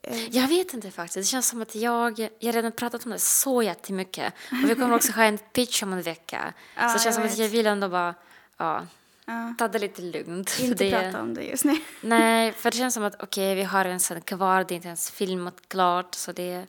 [0.03, 3.11] Eh, Jag vet inte faktiskt, det känns som att jag, jag har redan pratat om
[3.11, 4.33] det så jättemycket.
[4.63, 6.53] Och vi kommer också ha en pitch om en vecka.
[6.75, 8.15] Ja, så det känns som att jag vill ändå bara,
[8.57, 8.87] ja,
[9.25, 10.57] ja, ta det lite lugnt.
[10.59, 11.77] Inte det, prata om det just nu.
[12.01, 14.87] Nej, för det känns som att okej, vi har en scen kvar, det är inte
[14.87, 16.67] ens filmat klart, så det,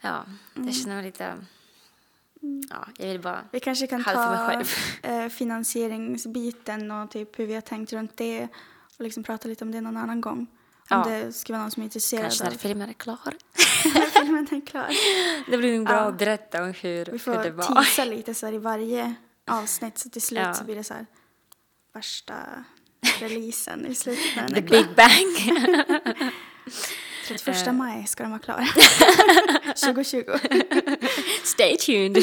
[0.00, 0.24] ja,
[0.56, 0.68] Mm.
[0.68, 1.34] jag känner mig lite,
[2.70, 4.62] ja, jag vill bara Vi kanske kan ta
[5.02, 8.48] eh, finansieringsbiten och typ hur vi har tänkt runt det
[8.98, 10.46] och liksom prata lite om det någon annan gång.
[10.90, 11.04] Om Ja.
[11.08, 13.18] det ska vara någon som är intresserad Kanske när av filmen är klar.
[13.94, 14.88] när filmen är klar.
[15.50, 16.00] Det blir nog bra Ja.
[16.00, 17.64] att berätta om hur, Vi hur det var.
[17.74, 19.14] teasa lite så här i varje
[19.46, 20.54] avsnitt så till slut Ja.
[20.54, 21.06] så blir det så här
[21.94, 22.34] värsta
[23.20, 24.60] releasen i slutet när The.
[24.60, 25.60] Big Bang.
[27.28, 28.66] 31 maj ska de vara klara.
[29.74, 30.22] 2020.
[31.44, 32.16] Stay tuned.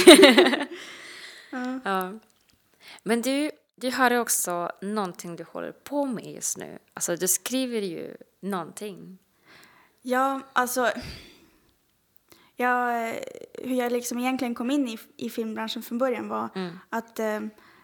[1.83, 2.11] ja.
[3.03, 6.79] Men du, du har också någonting du håller på med just nu.
[6.93, 9.17] Alltså du skriver ju någonting.
[10.01, 10.91] Ja, alltså...
[12.55, 13.13] Jag,
[13.53, 16.49] hur jag liksom egentligen kom in i, i filmbranschen från början var
[16.89, 17.39] att eh,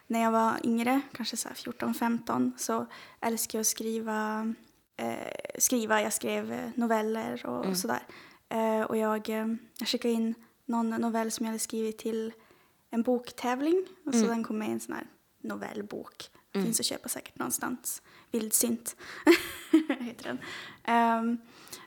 [0.06, 2.86] när jag var yngre, kanske så här 14-15, så
[3.20, 4.54] älskade jag att skriva.
[4.96, 6.02] Eh, skriva.
[6.02, 8.02] Jag skrev eh, noveller och sådär.
[8.48, 9.46] Eh, och jag, eh,
[9.78, 10.34] jag skickade in
[10.64, 12.32] någon novell som jag hade skrivit till
[12.90, 13.86] en boktävling.
[14.06, 15.06] Och så den kom med i en sån här
[15.40, 16.30] novellbok.
[16.52, 18.02] Finns att köpa säkert någonstans.
[18.30, 18.96] Vildsint
[20.00, 20.38] heter den.
[20.84, 21.38] Ehm,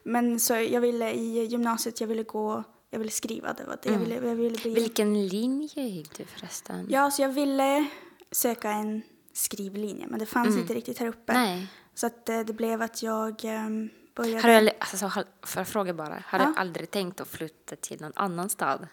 [0.04, 3.90] men så jag ville i gymnasiet, jag ville gå, jag ville skriva, det var det.
[3.92, 4.74] Jag, ville, jag ville bli...
[4.74, 6.88] Vilken linje gick du förresten?
[6.90, 7.86] Ja, så jag ville
[8.32, 9.02] söka en
[9.34, 11.34] skrivlinje, men det fanns inte riktigt här uppe.
[11.34, 11.68] Nej.
[11.94, 14.42] Så att eh, det blev att jag um, började...
[14.42, 16.46] Har du aldrig, alltså, för fråga bara, har Ja.
[16.46, 18.88] du aldrig tänkt att flytta till någon annan stad?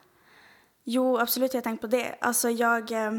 [0.85, 2.19] Jo, absolut, jag har tänkt på det.
[2.21, 3.19] Alltså jag, eh,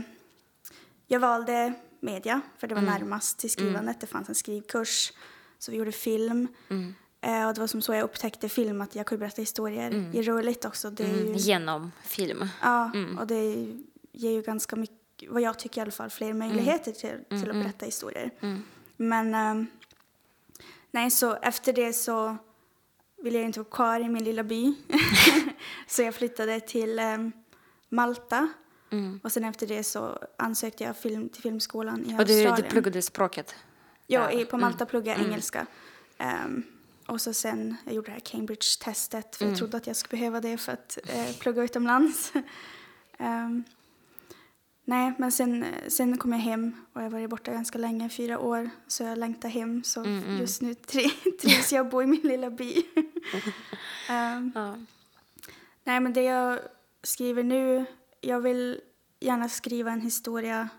[1.12, 4.02] jag valde media, för det var närmast till skrivandet.
[4.02, 5.14] Det fanns en skrivkurs,
[5.60, 6.48] så vi gjorde film.
[7.22, 10.10] Eh, och det var som så jag upptäckte film, att jag kunde berätta historier.
[10.12, 10.90] Det är roligt också.
[10.90, 11.34] Det är ju, Mm.
[11.38, 12.48] Genom film?
[12.62, 13.68] Ja, och det
[14.12, 17.56] ger ju ganska mycket, vad jag tycker i alla fall, fler möjligheter till, till att
[17.56, 18.32] berätta historier.
[18.98, 19.68] Men ehm,
[20.92, 22.38] nej, så efter det så
[23.24, 24.74] ville jag inte vara kvar i min lilla by.
[25.88, 27.32] så jag flyttade till ehm,
[27.90, 28.50] Malta.
[29.24, 32.56] Och sen efter det så ansökte jag film, till filmskolan i Och du, Australien.
[32.56, 33.56] du pluggade språket?
[34.08, 35.66] Ja, i, på Malta pluggade jag engelska.
[36.18, 36.64] Ehm,
[37.08, 40.42] och så sen, jag gjorde det här Cambridge-testet för jag trodde att jag skulle behöva
[40.42, 42.34] det för att eh, plugga utomlands.
[43.18, 43.64] Ehm,
[44.86, 48.70] nej, men sen, sen kom jag hem och jag varit borta ganska länge, fyra år.
[48.88, 49.84] Så jag längtar hem.
[49.84, 50.06] Så
[50.40, 52.74] just nu tri- trivs jag att bo i min lilla by.
[54.10, 54.76] Ehm, Ja.
[55.84, 56.60] Nej, men det jag
[57.04, 57.86] skriver nu,
[58.22, 58.82] jag vill
[59.20, 60.70] gärna skriva en historia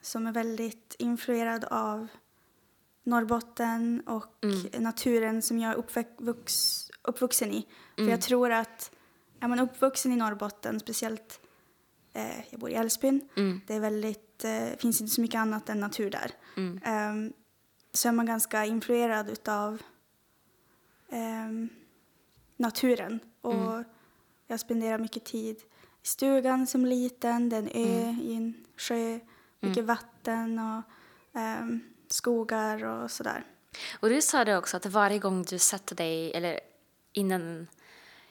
[0.00, 2.06] som är väldigt influerad av
[3.02, 4.44] Norrbotten och
[4.78, 7.66] naturen som jag är uppvux, uppvuxen i.
[7.96, 8.90] För jag tror att
[9.40, 11.40] är man uppvuxen i Norrbotten, speciellt
[12.12, 13.28] eh, jag bor i Älvsbyn,
[13.66, 16.30] det är väldigt, eh, finns inte så mycket annat än natur där.
[16.84, 17.32] Ehm,
[17.92, 19.82] så är man ganska influerad utav
[21.10, 21.68] ehm,
[22.56, 23.20] naturen.
[23.40, 23.84] Och
[24.46, 25.56] jag spenderar mycket tid
[26.02, 29.18] i stugan som liten, det är en ö i en sjö,
[29.60, 30.82] mycket vatten och
[31.40, 33.44] ehm, skogar och sådär.
[34.00, 36.60] Och du sa det också att varje gång du sätter dig, eller
[37.12, 37.66] innan,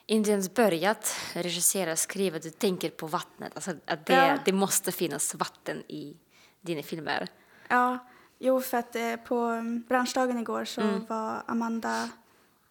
[0.06, 3.52] innan du ens börjat regissera, skriva, du tänker på vattnet.
[3.54, 4.38] Alltså att det, Ja.
[4.44, 6.16] det måste finnas vatten i
[6.60, 7.28] dina filmer.
[7.68, 7.98] Ja,
[8.38, 12.08] jo för att eh, på mm, branschdagen igår så var Amanda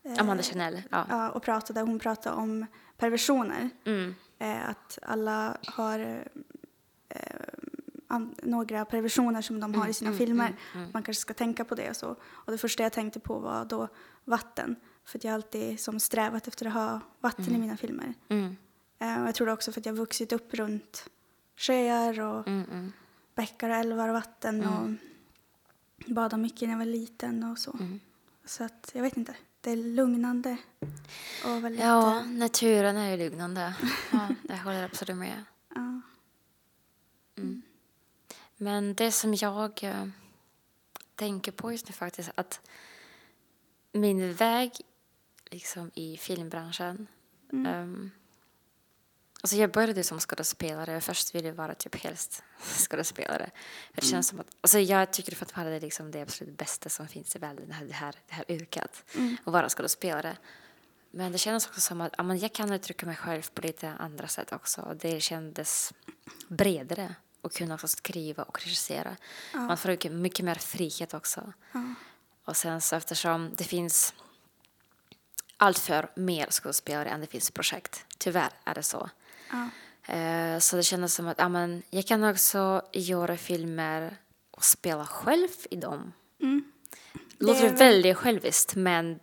[0.03, 1.05] eh, Amanda Chanel, ja.
[1.09, 2.65] ja, och pratade, hon pratade om
[2.97, 3.69] perversioner.
[3.85, 4.15] Mm.
[4.39, 6.23] Eh, att alla har
[7.09, 10.55] eh, några perversioner som de har Mm, i sina filmer.
[10.73, 12.15] Man kanske ska tänka på det och så.
[12.29, 13.87] Och det första jag tänkte på var då
[14.25, 14.75] vatten.
[15.05, 18.13] För att jag alltid som strävat efter att ha vatten i mina filmer.
[18.29, 18.55] Mm.
[18.99, 21.09] Eh, och jag tror det också för att jag har vuxit upp runt
[21.55, 22.91] sjöar och Mm, mm.
[23.35, 24.89] bäckar och älvar och vatten och
[26.13, 27.71] badade mycket när jag var liten och så.
[27.79, 27.99] Mm.
[28.45, 30.57] Så att jag vet inte, det är lugnande
[31.45, 31.81] och väldigt...
[31.81, 33.73] Ja, naturen är ju lugnande.
[34.11, 35.43] Ja, det håller jag absolut med.
[35.75, 36.01] ja.
[38.57, 40.07] Men det som jag eh,
[41.15, 42.61] tänker på just nu faktiskt att
[43.91, 44.71] min väg
[45.45, 47.07] liksom i filmbranschen
[47.53, 48.11] ehm,
[49.41, 51.01] Alltså jag började som skådespelare.
[51.01, 52.43] Först ville jag vara typ helst
[52.89, 53.49] skådespelare.
[53.93, 57.07] Det känns som att, alltså jag tycker fortfarande det är liksom det absolut bästa som
[57.07, 59.03] finns i världen, det här, det här, det här yrket.
[59.43, 60.37] Att vara skådespelare.
[61.11, 63.93] Men det kändes också som att ja, men jag kan uttrycka mig själv på lite
[63.99, 64.81] andra sätt också.
[64.81, 65.93] Och Det kändes
[66.47, 69.15] bredare att kunna också skriva och regissera.
[69.53, 71.53] Man får mycket, mycket mer frihet också.
[72.45, 74.13] Och sen så eftersom det finns
[75.57, 78.05] allt för mer skådespelare än det finns projekt.
[78.17, 79.09] Tyvärr är det så.
[79.51, 79.69] Ja.
[80.13, 84.17] Eh, Så det kändes som att ja, men, jag kan också göra filmer
[84.51, 86.13] och spela själv i dem.
[87.39, 89.19] Låter Det väl- väldigt själviskt men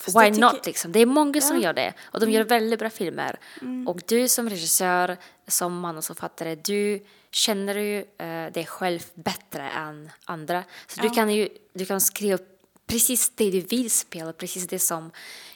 [0.00, 0.92] fast why tycker- not liksom?
[0.92, 1.62] Det är många som Ja.
[1.62, 3.38] gör det och de gör väldigt bra filmer.
[3.86, 5.16] Och du som regissör,
[5.48, 10.64] som manusförfattare, du känner ju eh, dig själv bättre än andra.
[10.86, 11.14] Så du Ja.
[11.14, 12.38] kan ju du kan skriva
[12.86, 15.10] precis det du vill spela, precis det som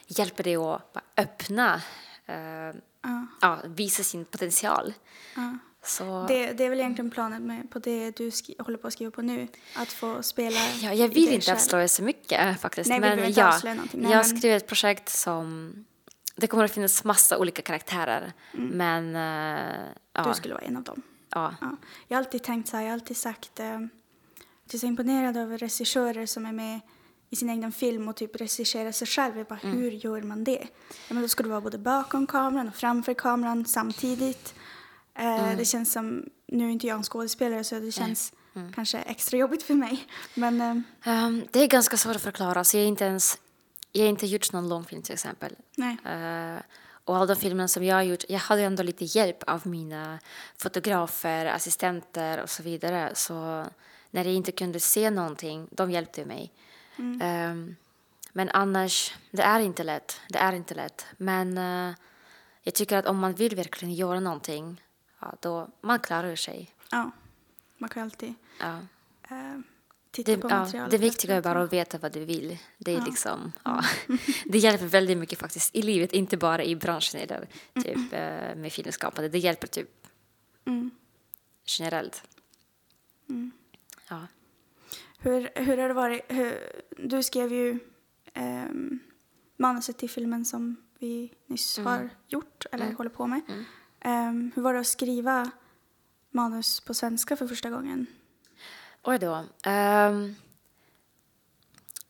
[0.07, 1.81] hjälper dig att öppna,
[2.25, 2.75] eh,
[3.41, 4.93] ja, visa sin potential.
[5.83, 9.11] Så, Det, det är väl egentligen planen med, på det du håller på att skriva
[9.11, 9.47] på nu.
[9.75, 12.89] Att få spela ja, jag vill inte avslöja så mycket faktiskt.
[12.89, 14.01] Nej, vi men inte ja, avslöja någonting.
[14.01, 15.73] Nej, jag men- skrivit ett projekt som
[16.35, 18.33] det kommer att finnas massa olika karaktärer.
[18.53, 21.01] Men eh, ja, Du skulle vara en av dem.
[21.29, 21.55] ja.
[21.61, 21.77] Ja.
[22.07, 23.81] Jag har alltid tänkt så här, jag har alltid sagt eh, att
[24.65, 26.79] jag är så imponerad över regissörer som är med
[27.33, 29.37] i sin egen film och typ regisserar sig själv.
[29.37, 29.77] Jag bara, Mm.
[29.77, 30.67] hur gör man det?
[31.07, 34.53] Ja, men då ska du vara både bakom kameran och framför kameran samtidigt.
[35.15, 35.57] Eh, Mm.
[35.57, 38.73] Det känns som, nu är inte jag en skådespelare så det känns Mm.
[38.73, 40.07] kanske extra jobbigt för mig.
[40.33, 40.77] Men eh,
[41.13, 42.63] Ehm, det är ganska svårt att förklara.
[42.63, 43.37] Så jag inte ens
[43.91, 45.55] jag har inte gjort någon långfilm till exempel.
[45.75, 45.97] nej.
[46.05, 46.61] Eh,
[47.05, 50.19] och alla de filmerna som jag har gjort, jag hade ändå lite hjälp av mina
[50.57, 53.11] fotografer, assistenter och så vidare.
[53.15, 53.65] Så
[54.11, 56.51] när jag inte kunde se någonting, de hjälpte mig.
[57.21, 57.75] Ehm,
[58.33, 60.21] men annars, det är inte lätt.
[60.29, 61.05] Det är inte lätt.
[61.17, 61.95] Men eh,
[62.63, 64.81] jag tycker att om man vill verkligen göra någonting,
[65.19, 66.71] ja, då man klarar sig.
[66.91, 67.11] Ja,
[67.77, 68.77] man kan alltid Ja.
[69.29, 69.59] eh,
[70.11, 70.91] titta Det, på ja, materialet.
[70.91, 72.57] det viktiga är bara att veta vad du vill.
[72.77, 73.83] Det är liksom, ja.
[74.45, 77.47] Det hjälper väldigt mycket faktiskt i livet, inte bara i branschen eller
[77.83, 79.29] typ eh, med filmskapande.
[79.29, 79.89] Det hjälper typ
[80.65, 80.91] Mm.
[81.65, 82.23] generellt.
[84.09, 84.27] Ja.
[85.23, 86.21] Hur, hur har det varit?
[86.27, 87.79] Hur, du skrev ju
[88.33, 88.99] ehm,
[89.57, 91.87] manuset till filmen som vi nyss Mm.
[91.91, 93.41] har gjort, eller håller på med.
[93.99, 95.51] Ehm, hur var det att skriva
[96.31, 98.05] manus på svenska för första gången?
[99.03, 99.45] Oj då.
[99.63, 100.35] Ehm,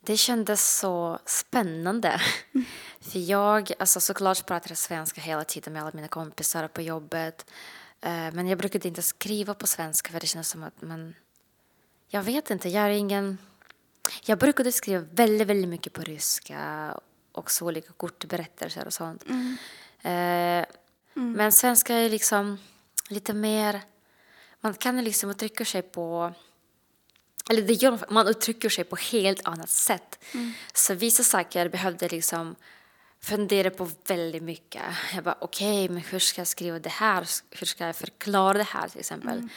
[0.01, 2.21] det kändes så spännande.
[3.01, 7.51] För jag, alltså såklart pratade svenska hela tiden med alla mina kompisar på jobbet.
[8.01, 11.15] Eh, men jag brukade inte skriva på svenska för det kändes som att man...
[12.13, 13.37] Jag vet inte, jag är ingen...
[14.23, 16.99] Jag brukade skriva väldigt, väldigt mycket på ryska
[17.31, 19.23] och så olika kortberättelser och sånt.
[20.01, 20.65] Eh,
[21.13, 22.57] Men svenska är liksom
[23.09, 23.81] lite mer...
[24.61, 26.33] Man kan liksom uttrycka sig på
[27.49, 30.23] eller det gör man, man uttrycker sig på helt annat sätt.
[30.73, 32.55] Så vissa saker behövde liksom
[33.19, 34.81] fundera på väldigt mycket.
[35.15, 37.27] Jag bara okej, men hur ska jag skriva det här?
[37.51, 39.47] Hur ska jag förklara det här till exempel?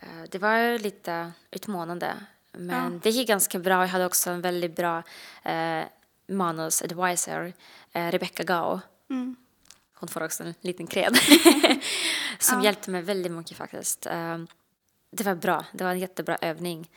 [0.00, 2.14] Eh, Det var lite utmanande.
[2.52, 3.80] Men det gick ganska bra.
[3.82, 5.02] Jag hade också en väldigt bra
[5.42, 5.84] eh,
[6.26, 7.52] manus-advisor,
[7.92, 8.80] eh, Rebecca Gao.
[9.94, 11.16] Hon får också en liten cred.
[12.38, 14.06] som hjälpte mig väldigt mycket faktiskt.
[14.06, 14.38] Eh,
[15.10, 15.64] det var bra.
[15.72, 16.90] Det var en jättebra övning.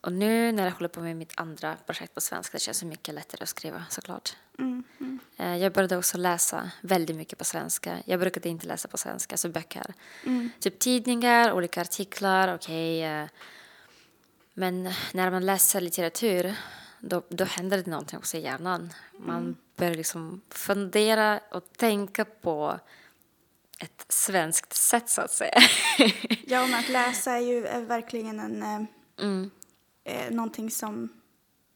[0.00, 2.86] Och nu när jag håller på med mitt andra projekt på svenska det känns det
[2.86, 4.36] mycket lättare att skriva såklart.
[4.58, 4.73] Eh,
[5.36, 7.98] Jag började också läsa väldigt mycket på svenska.
[8.04, 9.94] Jag brukade inte läsa på svenska, så böcker.
[10.60, 13.04] Typ tidningar, olika artiklar, okej.
[13.04, 13.26] eh,
[14.54, 16.54] Men när man läser litteratur
[17.00, 18.92] då, då händer det någonting också i hjärnan.
[19.18, 19.56] Man Mm.
[19.76, 22.78] börjar liksom fundera och tänka på
[23.78, 25.58] ett svenskt sätt så att säga.
[26.46, 28.84] Ja, men att läsa är ju är verkligen en, eh,
[29.26, 29.50] Mm.
[30.04, 31.08] eh, någonting som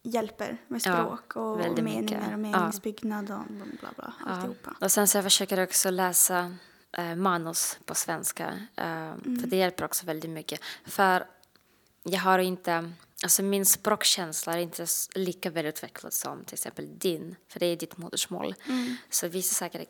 [0.09, 2.27] hjälper med Ja, språk och, och meningar mycket.
[2.27, 2.37] och Ja.
[2.37, 4.13] meningsbyggnad och bla bla bla.
[4.27, 4.31] Ja.
[4.31, 4.75] Alltihopa.
[4.81, 6.55] Och sen så jag försöker också läsa
[6.93, 8.47] eh, manus på svenska.
[8.77, 10.61] Eh, För det hjälper också väldigt mycket.
[10.85, 11.27] För
[12.03, 12.93] jag har inte,
[13.23, 17.37] alltså min språkkänsla är inte lika väl utvecklad som till exempel din.
[17.49, 18.55] För det är ditt modersmål.
[19.11, 19.85] Så vissa saker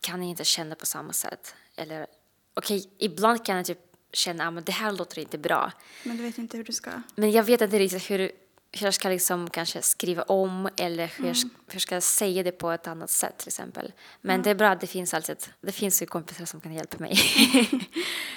[0.00, 1.54] kan jag inte känna på samma sätt.
[1.76, 2.06] Eller
[2.54, 3.78] okej, ibland kan jag typ
[4.12, 5.72] känna att det här låter inte bra.
[6.04, 6.90] Men du vet inte hur du ska...
[7.14, 8.30] Men jag vet inte riktigt hur,
[8.72, 11.50] hur jag ska liksom kanske skriva om eller hur, jag, Mm.
[11.66, 13.92] hur ska jag säga det på ett annat sätt till exempel.
[14.20, 16.98] Men det är bra att det finns alltid, det finns ju kompisar som kan hjälpa
[16.98, 17.18] mig.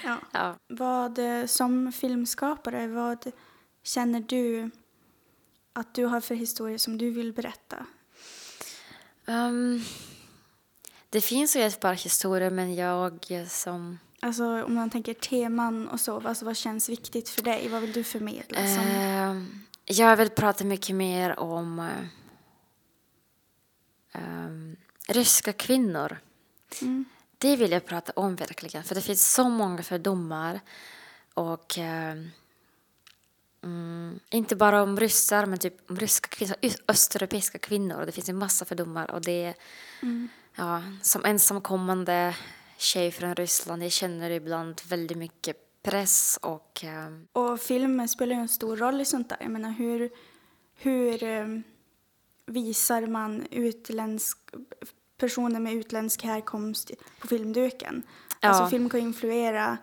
[0.04, 0.18] Ja.
[0.32, 0.56] ja.
[0.68, 3.32] Vad, eh, som filmskapare, vad
[3.84, 4.70] känner du
[5.74, 7.86] att du har för historier som du vill berätta?
[9.28, 9.82] Ehm,
[11.10, 14.00] det finns ju ett par historier men jag som...
[14.20, 17.70] Alltså om man tänker teman och så, alltså, vad känns viktigt för dig?
[17.70, 18.58] Vad vill du förmedla?
[18.58, 21.90] Som, Ehm, jag vill prata mycket mer om
[24.12, 24.76] ehm,
[25.08, 26.18] ryska kvinnor.
[26.82, 27.06] Mm.
[27.38, 30.60] Det vill jag prata om verkligen, för det finns så många fördomar.
[31.34, 32.32] Och mm,
[34.30, 36.56] inte bara om ryssar, men typ om ryska kvinnor,
[36.88, 38.06] östeuropeiska kvinnor.
[38.06, 39.12] Det finns en massa fördomar.
[39.12, 39.54] Och det,
[40.02, 40.28] Mm.
[40.56, 42.36] ja, som ensamkommande
[42.78, 48.42] tjej från Ryssland, jag känner ibland väldigt mycket press och ehm, Och filmen spelar ju
[48.42, 49.38] en stor roll i sånt där.
[49.42, 50.10] Jag menar hur,
[50.76, 51.46] hur eh,
[52.46, 54.38] visar man utländsk,
[55.18, 58.04] personer med utländsk härkomst på filmduken?
[58.42, 58.50] Ja.
[58.50, 59.78] Alltså film kan influera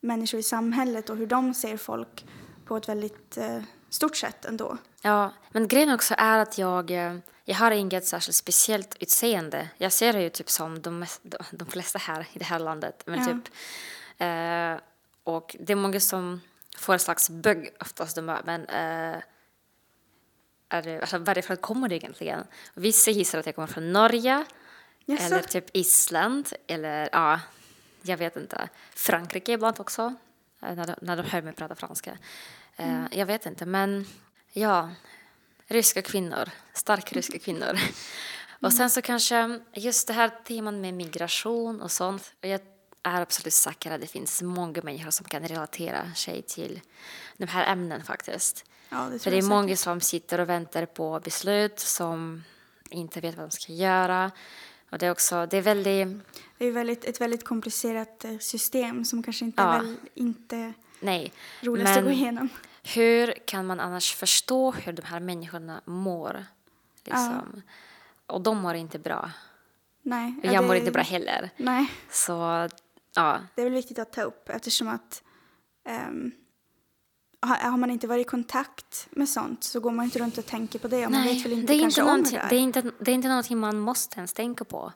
[0.00, 2.26] människor i samhället och hur de ser folk
[2.64, 4.76] på ett väldigt eh, stort sätt ändå.
[5.02, 9.68] Ja, men grejen också är att jag, eh, jag har inget särskilt speciellt utseende.
[9.78, 13.02] Jag ser ju typ som de, de, de flesta här i det här landet.
[13.06, 13.24] Men Ja.
[13.26, 13.54] typ,
[14.18, 14.86] eh,
[15.26, 16.40] och det är många som
[16.76, 18.16] får en slags bugg oftast.
[18.16, 19.22] De bara, men eh,
[20.68, 22.44] är det, alltså, varifrån kommer du egentligen?
[22.74, 24.44] Vissa gissar att jag kommer från Norge.
[25.04, 25.24] Jaså?
[25.24, 26.52] Eller typ Island.
[26.66, 27.40] Eller ja,
[28.02, 28.68] jag vet inte.
[28.94, 30.14] Frankrike ibland också.
[30.62, 32.18] eh, När de, när de hör mig prata franska.
[32.76, 34.06] Eh, Jag vet inte, men
[34.52, 34.90] ja.
[35.68, 36.48] Ryska kvinnor.
[36.72, 37.78] Starka ryska kvinnor.
[38.60, 42.32] Och sen så kanske just det här teman med migration och sånt.
[42.42, 42.60] Och jag
[43.06, 46.80] är absolut säker att det finns många människor som kan relatera sig till
[47.36, 48.64] de här ämnen faktiskt.
[48.88, 49.78] Ja, det För det är många säkert.
[49.78, 52.44] som sitter och väntar på beslut som
[52.90, 54.30] inte vet vad de ska göra.
[54.90, 56.08] Och det är också, det är väldigt,
[56.58, 59.74] Det är väldigt, ett väldigt komplicerat eh, system som kanske inte Ja.
[59.74, 61.32] är väl, inte nej.
[61.60, 62.48] roligast att gå Men igenom.
[62.82, 66.44] hur kan man annars förstå hur de här människorna mår?
[67.04, 67.62] Liksom?
[68.26, 69.30] Och de mår inte bra.
[70.02, 70.34] Nej.
[70.38, 71.50] Och ja, jag det- mår inte bra heller.
[71.56, 71.86] Nej.
[72.10, 72.68] Så,
[73.16, 73.40] ja.
[73.54, 75.22] Det är väl viktigt att ta upp eftersom att
[75.88, 76.32] ehm,
[77.40, 80.78] har, man inte varit i kontakt med sånt så går man inte runt och tänker
[80.78, 82.62] på det och man vet väl inte det är inte någonting, det det, är är.
[82.62, 84.92] inte, det är inte någonting man måste ens tänka på.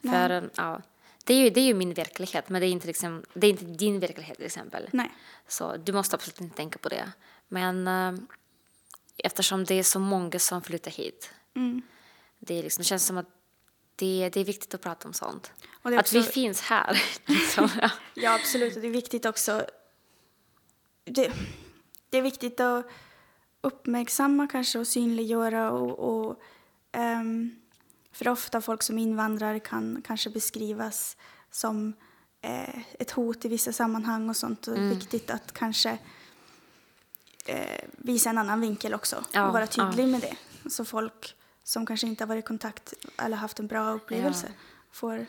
[0.00, 0.12] Nej.
[0.12, 0.82] För, ja,
[1.24, 3.50] det, är ju, det är ju min verklighet, men det är, inte liksom, det är
[3.50, 4.88] inte din verklighet till exempel.
[4.92, 5.12] Nej.
[5.48, 7.12] Så du måste absolut inte tänka på det.
[7.48, 8.12] Men eh,
[9.16, 11.82] eftersom det är så många som flyttar hit, Mm.
[12.38, 13.28] det, är liksom, det känns som att
[13.96, 15.52] det, det är viktigt att prata om sånt.
[15.82, 17.02] Är Att också, vi finns här.
[17.26, 17.68] liksom.
[18.14, 18.34] ja.
[18.34, 18.76] Absolut.
[18.76, 19.66] Och det är viktigt också.
[21.04, 21.32] Det,
[22.10, 22.86] det är viktigt att
[23.60, 26.42] uppmärksamma kanske och synliggöra och, och
[26.92, 27.56] ehm,
[28.12, 31.16] för ofta folk som invandrar kan kanske beskrivas
[31.50, 31.92] som
[32.40, 34.66] eh, ett hot i vissa sammanhang och sånt.
[34.66, 34.98] Och det är Mm.
[34.98, 35.98] viktigt att kanske
[37.46, 40.08] eh, visa en annan vinkel också Ja, och vara tydlig ja.
[40.08, 40.36] med det.
[40.70, 41.34] Så folk
[41.64, 44.52] som kanske inte har varit i kontakt eller haft en bra upplevelse
[44.92, 45.26] får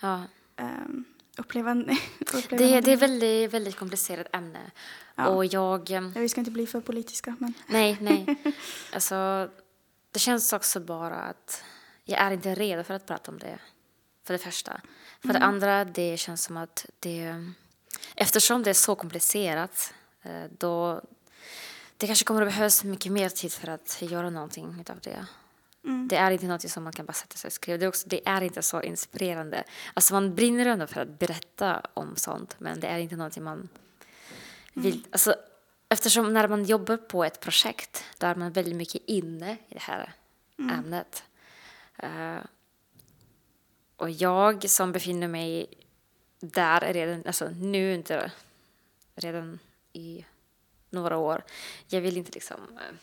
[0.00, 0.22] Ja.
[0.56, 1.04] um,
[1.38, 1.72] uppleva,
[2.20, 2.96] uppleva Det, det är någonting.
[2.96, 4.70] väldigt, väldigt komplicerat ämne.
[5.14, 5.28] Ja.
[5.28, 5.90] Och jag...
[5.90, 8.36] eh, Ja, vi ska inte bli för politiska, men Nej, nej.
[8.92, 9.50] Alltså,
[10.10, 11.64] det känns också bara att
[12.04, 13.58] jag är inte redo för att prata om det.
[14.24, 14.80] För det första.
[15.22, 17.44] För det andra, det känns som att det...
[18.14, 21.02] Eftersom det är så komplicerat, eh, då...
[21.98, 25.26] Det kanske kommer att behövas mycket mer tid för att göra någonting av det.
[26.08, 27.78] Det är inte något som man kan bara sätta sig och skriva.
[27.78, 29.64] Det är, också, det är inte så inspirerande.
[29.94, 33.68] Alltså man brinner ändå för att berätta om sånt, men det är inte något man
[34.72, 35.04] vill...
[35.10, 35.34] Alltså,
[35.88, 39.80] eftersom när man jobbar på ett projekt, då är man väldigt mycket inne i det
[39.80, 40.12] här
[40.58, 41.24] ämnet.
[41.96, 42.38] Eh,
[43.96, 45.66] och jag som befinner mig
[46.40, 48.32] där redan, alltså nu inte,
[49.14, 49.58] redan
[49.92, 50.24] i
[50.90, 51.44] några år.
[51.86, 52.94] Jag vill inte liksom eh,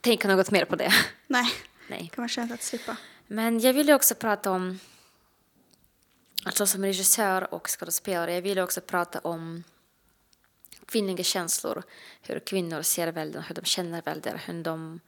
[0.00, 0.92] tänka något mer på det.
[1.26, 1.52] Nej,
[1.88, 2.10] Nej.
[2.14, 2.96] kan vara skönt att slippa.
[3.26, 4.80] Men jag ville också prata om,
[6.44, 9.64] alltså som regissör och skådespelare, jag ville också prata om
[10.86, 11.82] kvinnliga känslor,
[12.22, 15.00] hur kvinnor ser världen, hur de känner världen, hur de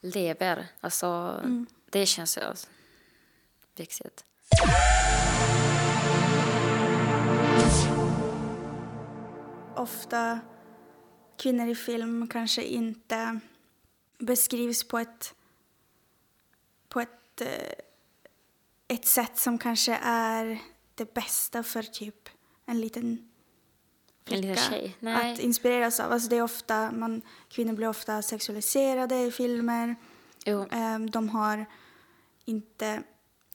[0.00, 0.66] lever.
[0.80, 1.40] Alltså,
[1.90, 2.42] det känns ju
[3.76, 4.24] viktigt.
[9.76, 10.40] Ofta
[11.44, 13.40] kvinnor i film kanske inte
[14.18, 15.34] beskrivs på ett,
[16.88, 17.72] på ett, eh,
[18.88, 20.58] ett sätt som kanske är
[20.94, 22.28] det bästa för typ
[22.66, 23.30] en liten
[24.24, 24.96] En liten flicka tjej.
[25.00, 25.32] Nej.
[25.32, 26.12] att inspireras av.
[26.12, 29.96] Alltså det är ofta, man, kvinnor blir ofta sexualiserade i filmer.
[30.46, 30.66] Jo.
[30.70, 31.66] Ehm, De har
[32.44, 33.02] inte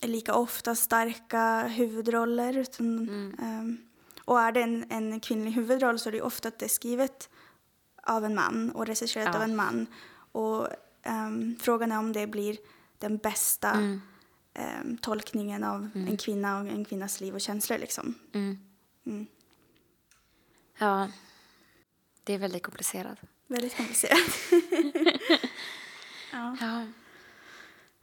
[0.01, 2.57] lika ofta starka huvudroller.
[2.57, 3.09] Utan,
[3.39, 3.77] ehm,
[4.25, 7.29] och är det en, en kvinnlig huvudroll så är det ofta att det är skrivet
[8.09, 9.35] av en man och regisserat Ja.
[9.35, 9.87] av en man.
[10.31, 10.67] Och
[11.03, 12.57] ehm, frågan är om det blir
[12.97, 14.01] den bästa Mm.
[14.53, 17.77] ehm, tolkningen av en kvinna och en kvinnas liv och känslor.
[17.77, 18.13] Liksom.
[18.33, 18.57] Mm.
[20.77, 21.07] Ja,
[22.23, 23.17] det är väldigt komplicerat.
[23.47, 24.19] Väldigt komplicerat.
[26.31, 26.85] Ja.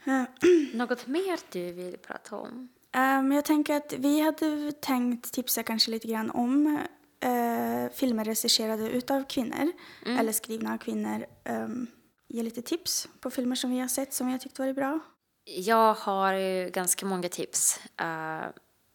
[0.74, 2.68] Något mer du vill prata om?
[2.96, 6.78] Um, jag tänker att vi hade tänkt tipsa kanske lite grann om
[7.20, 9.72] eh, filmer regisserade utav kvinnor
[10.06, 11.26] eller skrivna av kvinnor.
[11.44, 11.86] Um,
[12.28, 15.00] ge lite tips på filmer som vi har sett som vi har tyckt varit bra.
[15.44, 17.80] Jag har ju ganska många tips.
[18.00, 18.46] eh,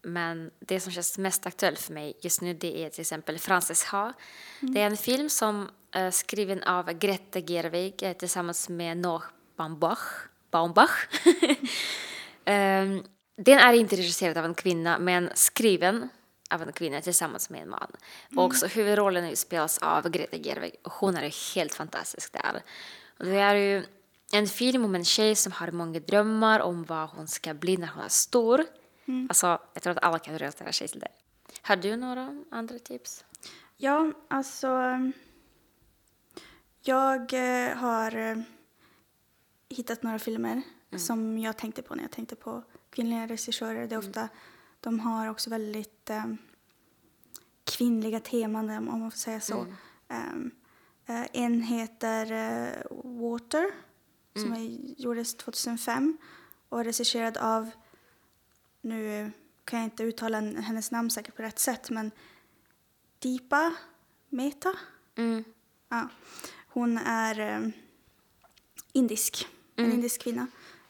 [0.04, 3.84] men det som känns mest aktuellt för mig just nu det är till exempel Frances
[3.84, 4.14] Ha.
[4.60, 9.24] Det är en film som är skriven av Greta Gerwig eh, tillsammans med Noah
[9.58, 10.28] Baumbach.
[10.52, 11.08] Baumbach.
[12.46, 13.04] Ehm,
[13.38, 16.10] den är inte regisserad av en kvinna men skriven
[16.52, 17.92] av en kvinna tillsammans med en man.
[18.36, 22.64] Och också huvudrollen spelas av Greta Gerwig och hon är helt fantastisk där.
[23.18, 23.86] Och det är ju
[24.34, 27.88] en film om en tjej som har många drömmar om vad hon ska bli när
[27.88, 28.66] hon är stor.
[29.30, 31.12] Alltså, jag tror att alla kan relatera sig till det.
[31.62, 33.26] Har du några andra tips?
[33.78, 35.00] Ja, alltså...
[36.84, 38.38] Jag eh, har eh,
[39.70, 40.62] hittat några filmer
[40.98, 43.88] som jag tänkte på när jag tänkte på kvinnliga regissörer.
[43.88, 44.30] Det är ofta,
[44.82, 46.26] de har också väldigt eh,
[47.64, 49.66] kvinnliga teman, om man får säga så.
[50.08, 50.52] Ehm,
[51.06, 53.72] eh, en heter eh, Water,
[54.36, 54.60] som är,
[55.02, 56.18] gjordes 2005
[56.70, 57.70] och regisserad av,
[58.82, 59.32] nu
[59.66, 62.12] kan jag inte uttala en- hennes namn säkert på rätt sätt, men
[63.20, 63.74] Deepa
[64.30, 64.74] Mehta.
[65.16, 65.44] Mm.
[65.90, 66.08] Ja.
[66.68, 67.70] Hon är eh,
[68.94, 70.48] indisk, en indisk kvinna.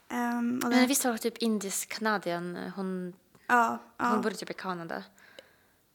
[0.09, 2.71] Ehm, och Men visst var det typ indisk-kanadien?
[2.75, 3.13] Hon,
[3.51, 5.03] ja, ja, hon bodde typ i Kanada.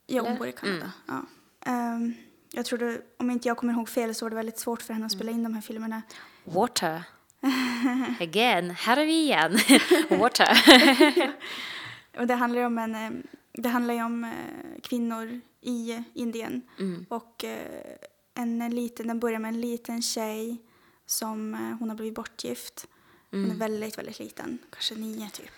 [0.07, 0.38] ja, hon eller?
[0.38, 0.92] bor i Kanada.
[1.07, 1.22] Ja.
[1.61, 2.14] Ehm,
[2.52, 4.94] jag tror det, om inte jag kommer ihåg fel så var det väldigt svårt för
[4.94, 6.02] henne att spela in de här filmerna.
[6.44, 7.04] Water.
[8.20, 9.59] Again, här är vi igen.
[10.20, 10.48] Water.
[12.18, 13.11] Och det handlar ju om, en, eh,
[13.52, 16.62] det handlar om eh, kvinnor i Indien.
[16.78, 17.07] Mm.
[17.09, 17.96] Och eh,
[18.34, 20.62] en liten, den börjar med en liten tjej
[21.07, 22.86] som eh, hon har blivit bortgift.
[23.30, 25.50] Hon är väldigt, väldigt liten, kanske nio typ.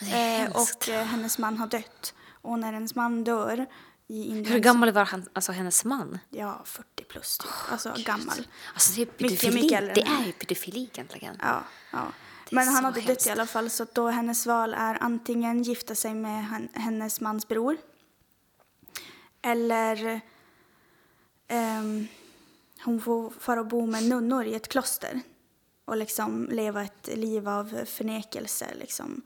[0.00, 2.14] Eh, och eh, hennes man har dött.
[2.42, 3.66] Och när hennes man dör
[4.06, 4.52] i Indien...
[4.52, 6.18] Hur gammal var han, alltså hennes man?
[6.30, 7.50] Ja, 40 plus typ.
[7.70, 8.48] alltså gammal.
[8.74, 9.62] Alltså det är pedofili.
[9.62, 11.36] mycket det är ju pedofili egentligen.
[11.40, 12.06] Ja, ja.
[12.50, 13.26] Men han hade dött hemskt.
[13.26, 17.76] i alla fall så då hennes val är antingen gifta sig med hennes mans bror
[19.42, 20.20] eller
[21.48, 22.06] ehm,
[22.84, 25.20] hon får fara och bo med nunnor i ett kloster
[25.84, 28.66] och liksom leva ett liv av förnekelse.
[28.74, 29.22] Liksom.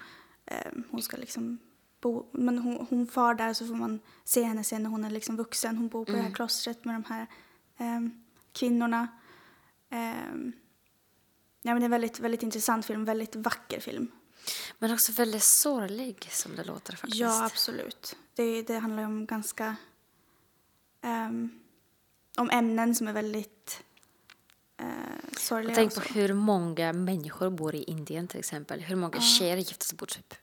[0.51, 1.59] Ehm, hon ska liksom
[2.01, 5.11] bo, men hon, hon far där så får man se henne sen när hon är
[5.11, 5.77] liksom vuxen.
[5.77, 7.27] Hon bor på det här klostret med de här
[7.79, 9.09] ehm, kvinnorna.
[9.91, 10.53] Ehm,
[11.63, 14.11] Ja, men det är en väldigt, väldigt intressant film, väldigt vacker film.
[14.79, 17.21] Men också väldigt sorglig som det låter faktiskt.
[17.21, 18.17] Ja, absolut.
[18.35, 19.77] Det, det handlar om ganska...
[21.03, 21.51] ehm,
[22.39, 23.83] om ämnen som är väldigt
[24.81, 24.87] uh,
[25.39, 25.71] sorgliga.
[25.71, 28.81] Och tänk på hur många människor bor i Indien till exempel.
[28.81, 30.35] Hur många tjejer gifter sig bort typ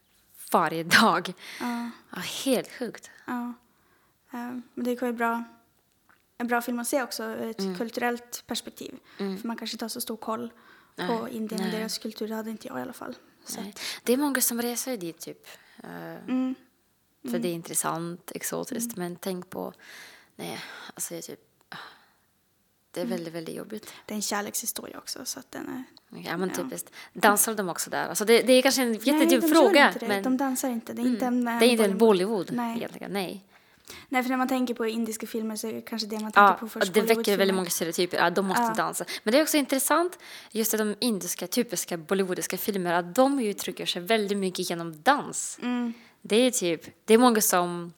[0.51, 1.33] varje dag.
[1.59, 3.09] Ja, Ja, helt sjukt.
[3.25, 3.53] ja.
[4.31, 5.43] Ehm, men det kan ju bra,
[6.37, 7.49] en bra film att se också ur Mm.
[7.71, 8.99] ett kulturellt perspektiv.
[9.17, 10.51] För man kanske inte har så stor koll
[10.95, 12.27] på Nej, Indien och deras kultur.
[12.27, 13.15] Det hade inte jag i alla fall.
[14.03, 15.47] Det är många som reser dit typ.
[15.83, 16.55] eh, Mm.
[17.31, 18.97] För det är intressant, exotiskt.
[18.97, 19.73] Men tänk på,
[20.35, 20.59] nej,
[20.93, 21.39] alltså är typ,
[22.97, 23.17] det är Mm.
[23.17, 23.93] väldigt, väldigt jobbigt.
[24.05, 25.25] Det är en kärlekshistoria också.
[25.25, 25.83] Så att den är,
[26.29, 26.55] Ja men Ja.
[26.63, 26.91] typiskt.
[27.13, 28.07] Dansar de också där?
[28.07, 29.87] Alltså det, det är kanske en jättedum Nej, de fråga.
[29.87, 30.07] Inte det.
[30.07, 30.93] Men De dansar inte.
[30.93, 32.77] Det är inte en, det är inte en Bollywood- Nej.
[32.77, 33.43] egentligen, nej.
[34.09, 36.41] Nej, för när man tänker på indiska filmer så är det kanske det man tänker
[36.41, 36.93] Ja, på först.
[36.93, 38.17] det väcker väldigt många stereotyper.
[38.17, 38.73] Ja, de måste Ja.
[38.73, 39.05] dansa.
[39.23, 40.19] Men det är också intressant,
[40.51, 45.59] just att de indiska, typiska bollywoodiska filmer, att de uttrycker sig väldigt mycket genom dans.
[45.61, 45.93] Mm.
[46.21, 47.93] Det är typ, det är många som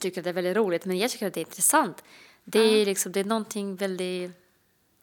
[0.00, 2.04] tycker att det är väldigt roligt, men jag tycker att det är intressant.
[2.52, 4.32] Det är liksom, det är någonting väldigt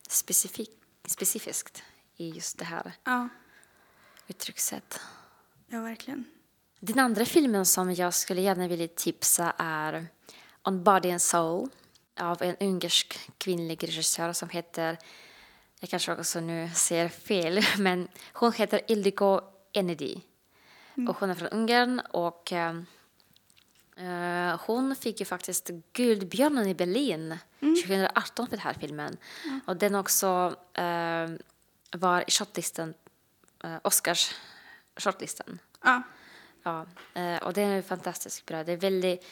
[0.10, 0.72] specifik,
[1.08, 1.84] specifiskt
[2.18, 3.30] i just det här Ja,
[4.28, 5.00] uttryckssättet.
[5.68, 6.26] ja, verkligen.
[6.80, 10.08] Den andra filmen som jag skulle gärna vilja tipsa är
[10.64, 11.70] On Body and Soul
[12.20, 14.98] av en ungersk kvinnlig regissör som heter,
[15.80, 19.42] jag kanske också nu säger fel, men hon heter Ildiko
[19.74, 20.22] Enedi.
[21.10, 22.82] Och hon är från Ungern och eh,
[23.98, 29.18] eh, hon fick ju faktiskt Guldbjörnen i Berlin 2018 för den här filmen.
[29.66, 31.30] Och den också eh,
[31.92, 32.94] var i shortlistan,
[33.64, 34.36] eh, Oscars
[34.96, 35.60] shortlistan.
[35.82, 36.02] Ja,
[36.64, 36.86] Ja,
[37.42, 38.64] och det är fantastiskt bra.
[38.64, 39.26] Det är väldigt,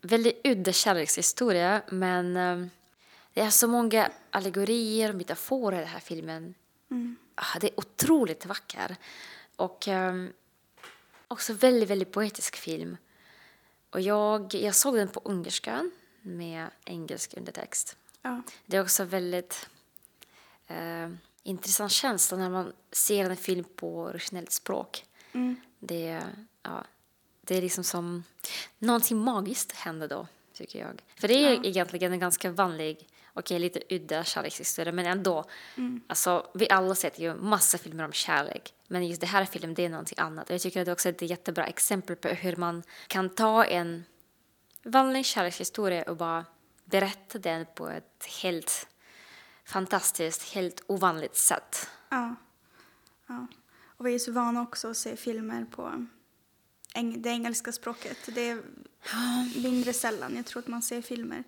[0.00, 2.34] väldigt udda kärlekshistoria, men
[3.32, 6.54] det är så många allegorier och metaforer i den här filmen.
[7.34, 8.96] Ah, Det är otroligt vacker.
[9.56, 10.14] Och eh,
[11.28, 12.96] också väldigt, väldigt poetisk film.
[13.90, 15.90] Och jag, jag såg den på ungerska
[16.22, 17.96] med engelsk undertext.
[18.22, 19.68] ja, Det är också väldigt
[20.66, 21.10] eh,
[21.42, 25.04] intressant känsla när man ser en film på originellt språk.
[25.32, 25.56] Mm.
[25.78, 26.84] Det, är- ja,
[27.40, 28.24] det är liksom som
[28.78, 31.02] någonting magiskt händer då, tycker jag.
[31.16, 31.64] För det är Ja.
[31.64, 35.44] egentligen en ganska vanlig, okej lite udda kärlekshistoria, men ändå.
[35.76, 36.00] Mm.
[36.06, 39.84] Alltså, vi alla sett ju massa filmer om kärlek, men just det här filmen det
[39.84, 40.48] är någonting annat.
[40.48, 43.64] Och jag tycker att det också är ett jättebra exempel på hur man kan ta
[43.64, 44.04] en
[44.82, 46.44] vanlig kärlekshistoria och bara
[46.84, 48.86] berätta den på ett helt
[49.64, 51.88] fantastiskt, helt ovanligt sätt.
[52.08, 52.34] ja,
[53.26, 53.46] ja.
[53.98, 56.06] Och vi är så vana också att se filmer på
[56.94, 58.18] eng- det engelska språket.
[58.26, 58.62] Det är
[59.62, 60.36] mindre sällan.
[60.36, 61.44] Jag tror att man ser filmer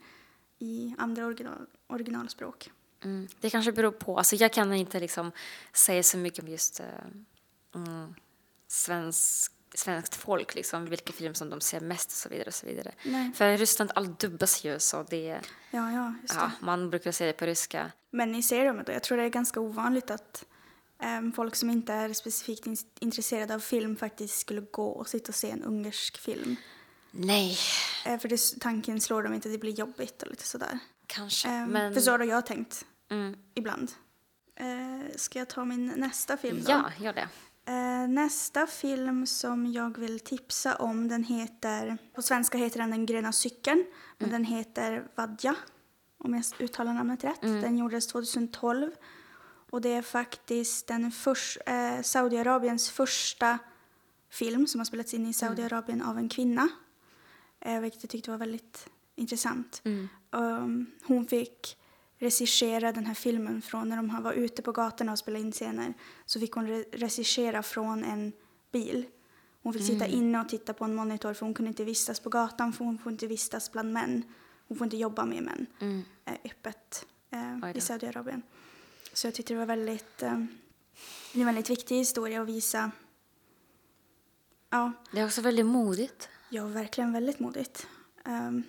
[0.58, 2.70] i andra original- originalspråk.
[3.04, 3.28] Mm.
[3.40, 5.32] Det kanske beror på, alltså jag kan inte liksom
[5.72, 6.86] säga så mycket om just eh,
[7.74, 8.14] mm,
[8.68, 12.46] svensk, svenskt folk, liksom, vilka filmer som de ser mest och så vidare.
[12.48, 12.92] Och så vidare.
[13.04, 13.32] Nej.
[13.34, 16.40] För i Ryssland allt dubbas ju så det, Ja, ja, just det.
[16.40, 17.92] ja, man brukar säga det på ryska.
[18.10, 20.44] Men i serier då, jag tror det är ganska ovanligt att
[20.98, 25.28] ehm, folk som inte är specifikt in- intresserade av film faktiskt skulle gå och sitta
[25.28, 26.56] och se en ungersk film.
[27.10, 27.58] Nej,
[28.06, 30.78] Eh, för det, tanken slår dem inte, det blir jobbigt och lite sådär.
[31.08, 31.48] Kanske.
[31.48, 31.94] Ehm, men...
[31.94, 33.36] För så har jag tänkt mm.
[33.54, 33.92] ibland.
[34.56, 36.70] Eh, ska jag ta min nästa film då?
[36.70, 37.28] Ja, gör det.
[37.72, 43.06] Eh, nästa film som jag vill tipsa om, den heter, på svenska heter den Den
[43.06, 43.84] gröna cykeln,
[44.18, 45.54] men den heter Vadja,
[46.18, 47.40] om jag uttalar namnet rätt.
[47.40, 48.90] Den gjordes 2012
[49.70, 53.58] och det är faktiskt den förs- eh, Saudiarabiens första
[54.30, 56.68] film som har spelats in i Saudiarabien av en kvinna,
[57.60, 58.88] eh, vilket jag tyckte var väldigt
[59.18, 59.82] intressant.
[60.30, 61.76] Um, hon fick
[62.18, 65.94] regissera den här filmen från när de var ute på gatorna och spelade in scener.
[66.24, 68.32] Så fick hon re- regissera från en
[68.72, 69.04] bil.
[69.62, 72.28] Hon fick sitta inne och titta på en monitor för hon kunde inte vistas på
[72.30, 74.22] gatan för hon får inte vistas bland män.
[74.68, 76.02] Hon får inte jobba med män Mm.
[76.24, 77.06] eh, öppet
[77.62, 77.68] då.
[77.74, 78.42] i Saudiarabien.
[79.12, 80.48] Så jag tyckte det var väldigt, är
[81.34, 82.90] en väldigt viktig historia att visa.
[84.70, 86.28] Ja, Det är också väldigt modigt.
[86.50, 87.86] Ja, verkligen väldigt modigt.
[88.24, 88.62] Ehm,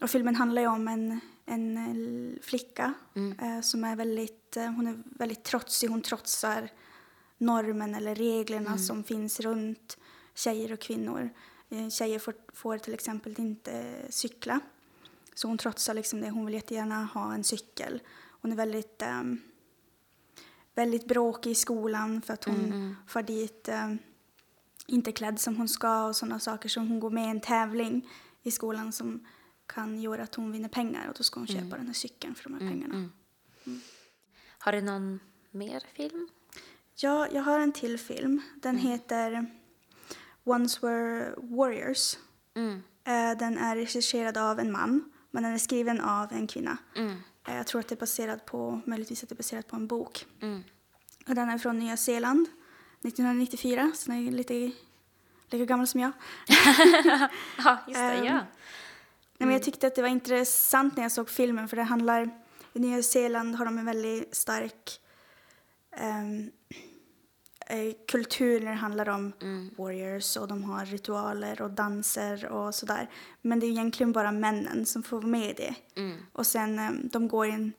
[0.00, 2.94] och filmen handlar ju om en, en eh, flicka
[3.40, 5.88] eh, som är väldigt, eh, hon är väldigt trotsig.
[5.88, 6.68] Hon trotsar
[7.38, 9.98] normen eller reglerna som finns runt
[10.34, 11.30] tjejer och kvinnor.
[11.70, 14.60] Eh, tjejer får, får till exempel inte cykla.
[15.34, 16.30] Så hon trotsar liksom det.
[16.30, 18.02] Hon vill jättegärna ha en cykel.
[18.40, 19.40] Hon är väldigt, ehm,
[20.74, 23.68] väldigt bråkig i skolan för att hon far dit
[24.86, 26.68] inte klädd som hon ska och sådana saker.
[26.68, 28.08] Så hon går med i en tävling
[28.42, 29.26] i skolan som
[29.66, 32.44] kan göra att hon vinner pengar och då ska hon köpa den här cykeln för
[32.50, 33.08] de här pengarna.
[34.58, 36.28] Har du någon mer film?
[36.96, 38.42] Ja, jag har en till film.
[38.62, 39.46] Den heter
[40.44, 42.16] Once Were Warriors.
[42.54, 42.82] Mm.
[43.04, 46.76] Eh, Den är regisserad av en man, men den är skriven av en kvinna.
[46.96, 47.16] Mm.
[47.48, 49.86] Eh, Jag tror att det är baserat på, möjligtvis att det är baserat på en
[49.86, 50.26] bok.
[50.40, 50.62] Mm.
[51.28, 52.46] Och den är från Nya Zeeland,
[53.02, 54.72] 1994, så den är lite
[55.50, 56.12] lika gammal som jag.
[57.58, 58.00] Ja, just det.
[58.00, 58.40] Ehm, ja.
[59.38, 62.30] Nej, men jag tyckte att det var intressant när jag såg filmen för det handlar,
[62.72, 65.00] i Nya Zeeland har de en väldigt stark
[65.96, 69.32] eh, kultur när det handlar om
[69.76, 73.10] warriors och de har ritualer och danser och sådär.
[73.42, 75.74] Men det är egentligen bara männen som får vara med i det.
[76.32, 77.72] Och sen ehm, de går in,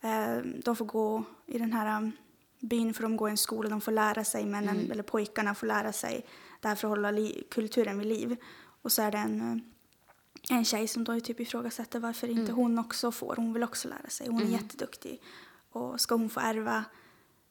[0.00, 2.12] ehm, de får gå i den här
[2.60, 5.66] byn för de går i en skola, de får lära sig, männen eller pojkarna får
[5.66, 6.26] lära sig
[6.60, 8.36] det här för att hålla kulturen vid liv.
[8.82, 9.62] Och så är det en
[10.48, 13.36] en tjej som då typ ifrågasätter varför inte hon också får.
[13.36, 14.28] Hon vill också lära sig.
[14.28, 15.22] Hon är jätteduktig.
[15.70, 16.84] Och ska hon få ärva,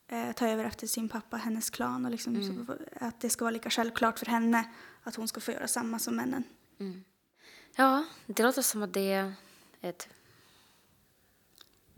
[0.08, 2.36] eh, ta över efter sin pappa, hennes klan och liksom
[2.68, 2.76] så,
[3.06, 4.70] att det ska vara lika självklart för henne
[5.04, 6.44] att hon ska få göra samma som männen.
[7.76, 9.34] Ja, det låter som att det är
[9.82, 10.08] ett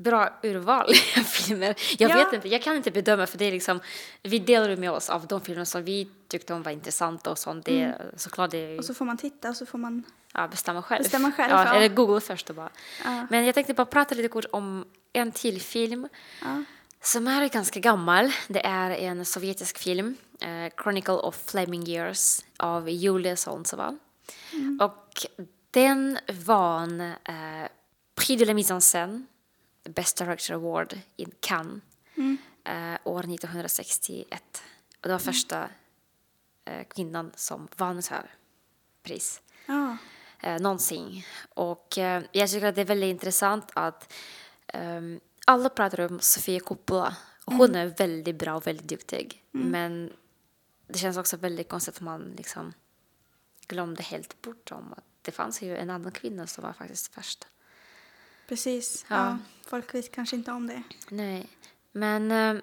[0.04, 1.76] bra urval av filmer.
[1.98, 2.16] Jag Ja.
[2.16, 3.80] vet inte, jag kan inte bedöma för det är liksom,
[4.24, 7.66] vi delar med oss av de filmer som vi tyckte om var intressanta och sånt.
[7.66, 10.04] Det är såklart det är, Och så får man titta och så får man...
[10.34, 11.04] ja, bestämma själv.
[11.04, 11.74] Bestämma själv, ja, ja.
[11.76, 12.70] Eller Google först och bara.
[13.04, 13.28] Ja.
[13.30, 16.08] Men jag tänkte bara prata lite kort om en till film
[17.04, 18.32] som är ganska gammal.
[18.48, 23.98] Det är en sovjetisk film, eh, Chronicle of Flaming Years av Julia Solntseva.
[24.82, 25.26] Och
[25.72, 27.68] den vann eh,
[28.16, 29.26] Prix de la mise en scène,
[29.84, 31.82] Best Director Award i Cannes
[32.64, 34.64] eh, år 1961.
[35.02, 35.70] Och det var första
[36.66, 38.30] eh, kvinnan som vann ett så här
[39.04, 39.98] pris Ja.
[40.40, 41.24] eh, någonsin.
[41.50, 44.14] Och eh, jag tycker att det är väldigt intressant att
[44.68, 49.44] ehm, alla pratar om Sofia Coppola och hon är väldigt bra och väldigt duktig.
[49.52, 50.14] Men
[50.88, 52.74] det känns också väldigt konstigt att man liksom
[53.68, 57.48] glömde helt bort om att det fanns ju en annan kvinna som var faktiskt först.
[58.52, 59.06] Precis.
[59.10, 59.16] Ja.
[59.16, 59.38] Ja.
[59.68, 60.84] Folk vet kanske inte om det.
[61.10, 61.48] Nej,
[61.92, 62.56] men eh,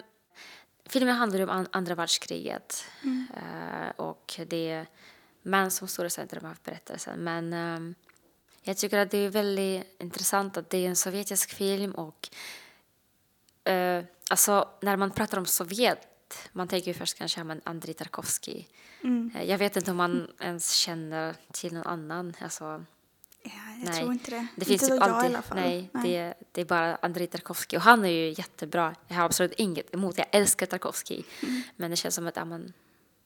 [0.85, 2.85] filmen handlar om an- andra världskriget
[3.35, 4.87] eh, och det är
[5.41, 7.23] män som står i centrum av berättelsen.
[7.23, 7.95] Men eh,
[8.63, 12.29] jag tycker att det är väldigt intressant att det är en sovjetisk film och
[13.71, 16.05] eh, alltså när man pratar om Sovjet
[16.51, 18.63] man tänker ju först kanske på Andrei Tarkovsky.
[19.35, 22.33] Eh, Jag vet inte om man ens känner till någon annan.
[22.41, 22.85] Alltså,
[23.43, 23.99] Ja, jag Nej.
[23.99, 24.47] tror inte det.
[24.55, 25.57] det finns inte typ då jag alltid, i alla fall.
[25.57, 28.95] Nej, Det, det är bara Andrei Tarkovsky och han är ju jättebra.
[29.07, 31.23] Jag har absolut inget emot, jag älskar Tarkovsky.
[31.43, 31.61] Mm.
[31.75, 32.73] Men det känns som att ja, men,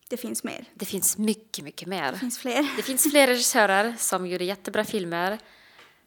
[0.10, 0.66] det finns mer.
[0.74, 2.12] det finns mycket, mycket mer.
[2.12, 2.68] Det finns fler.
[2.78, 5.40] Det finns fler regissörer som gjorde jättebra filmer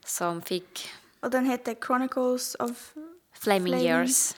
[0.05, 0.89] som fick
[1.21, 2.93] Och den heter Chronicles of
[3.33, 4.35] Flaming, Flaming- Years.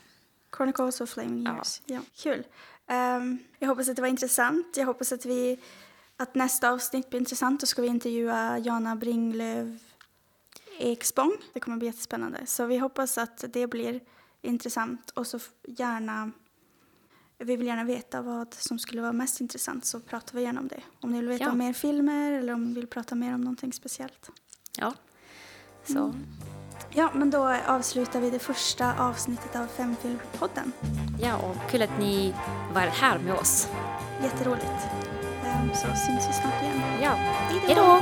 [0.56, 1.54] Chronicles of Flaming Ja.
[1.54, 1.82] Years.
[1.86, 2.00] Ja.
[2.22, 2.44] Kul.
[2.86, 4.76] Ehm, jag hoppas att det var intressant.
[4.76, 5.58] Jag hoppas att, vi,
[6.20, 7.60] att nästa avsnitt blir intressant.
[7.60, 9.78] Då ska vi intervjua Jana Bringlöv
[10.78, 11.32] Ekspång.
[11.52, 12.46] Det kommer bli jättespännande.
[12.46, 14.00] Så vi hoppas att det blir
[14.42, 15.10] intressant.
[15.10, 16.30] Och så gärna...
[17.40, 20.68] Vi vill gärna veta vad som skulle vara mest intressant så pratar vi gärna om
[20.68, 20.80] det.
[21.00, 21.50] Om ni vill veta Ja.
[21.50, 24.30] om mer filmer eller om ni vill prata mer om någonting speciellt.
[24.78, 24.94] Ja.
[25.84, 26.26] Så, Mm.
[26.94, 30.72] Ja, men då avslutar vi det första avsnittet av Femfilmpodden.
[31.22, 32.34] ja, och kul att ni
[32.74, 33.68] var här med oss.
[34.22, 34.66] Jätteroligt.
[35.74, 36.82] Så syns vi snart igen.
[37.02, 37.10] Ja,
[37.50, 38.00] Hej hej då!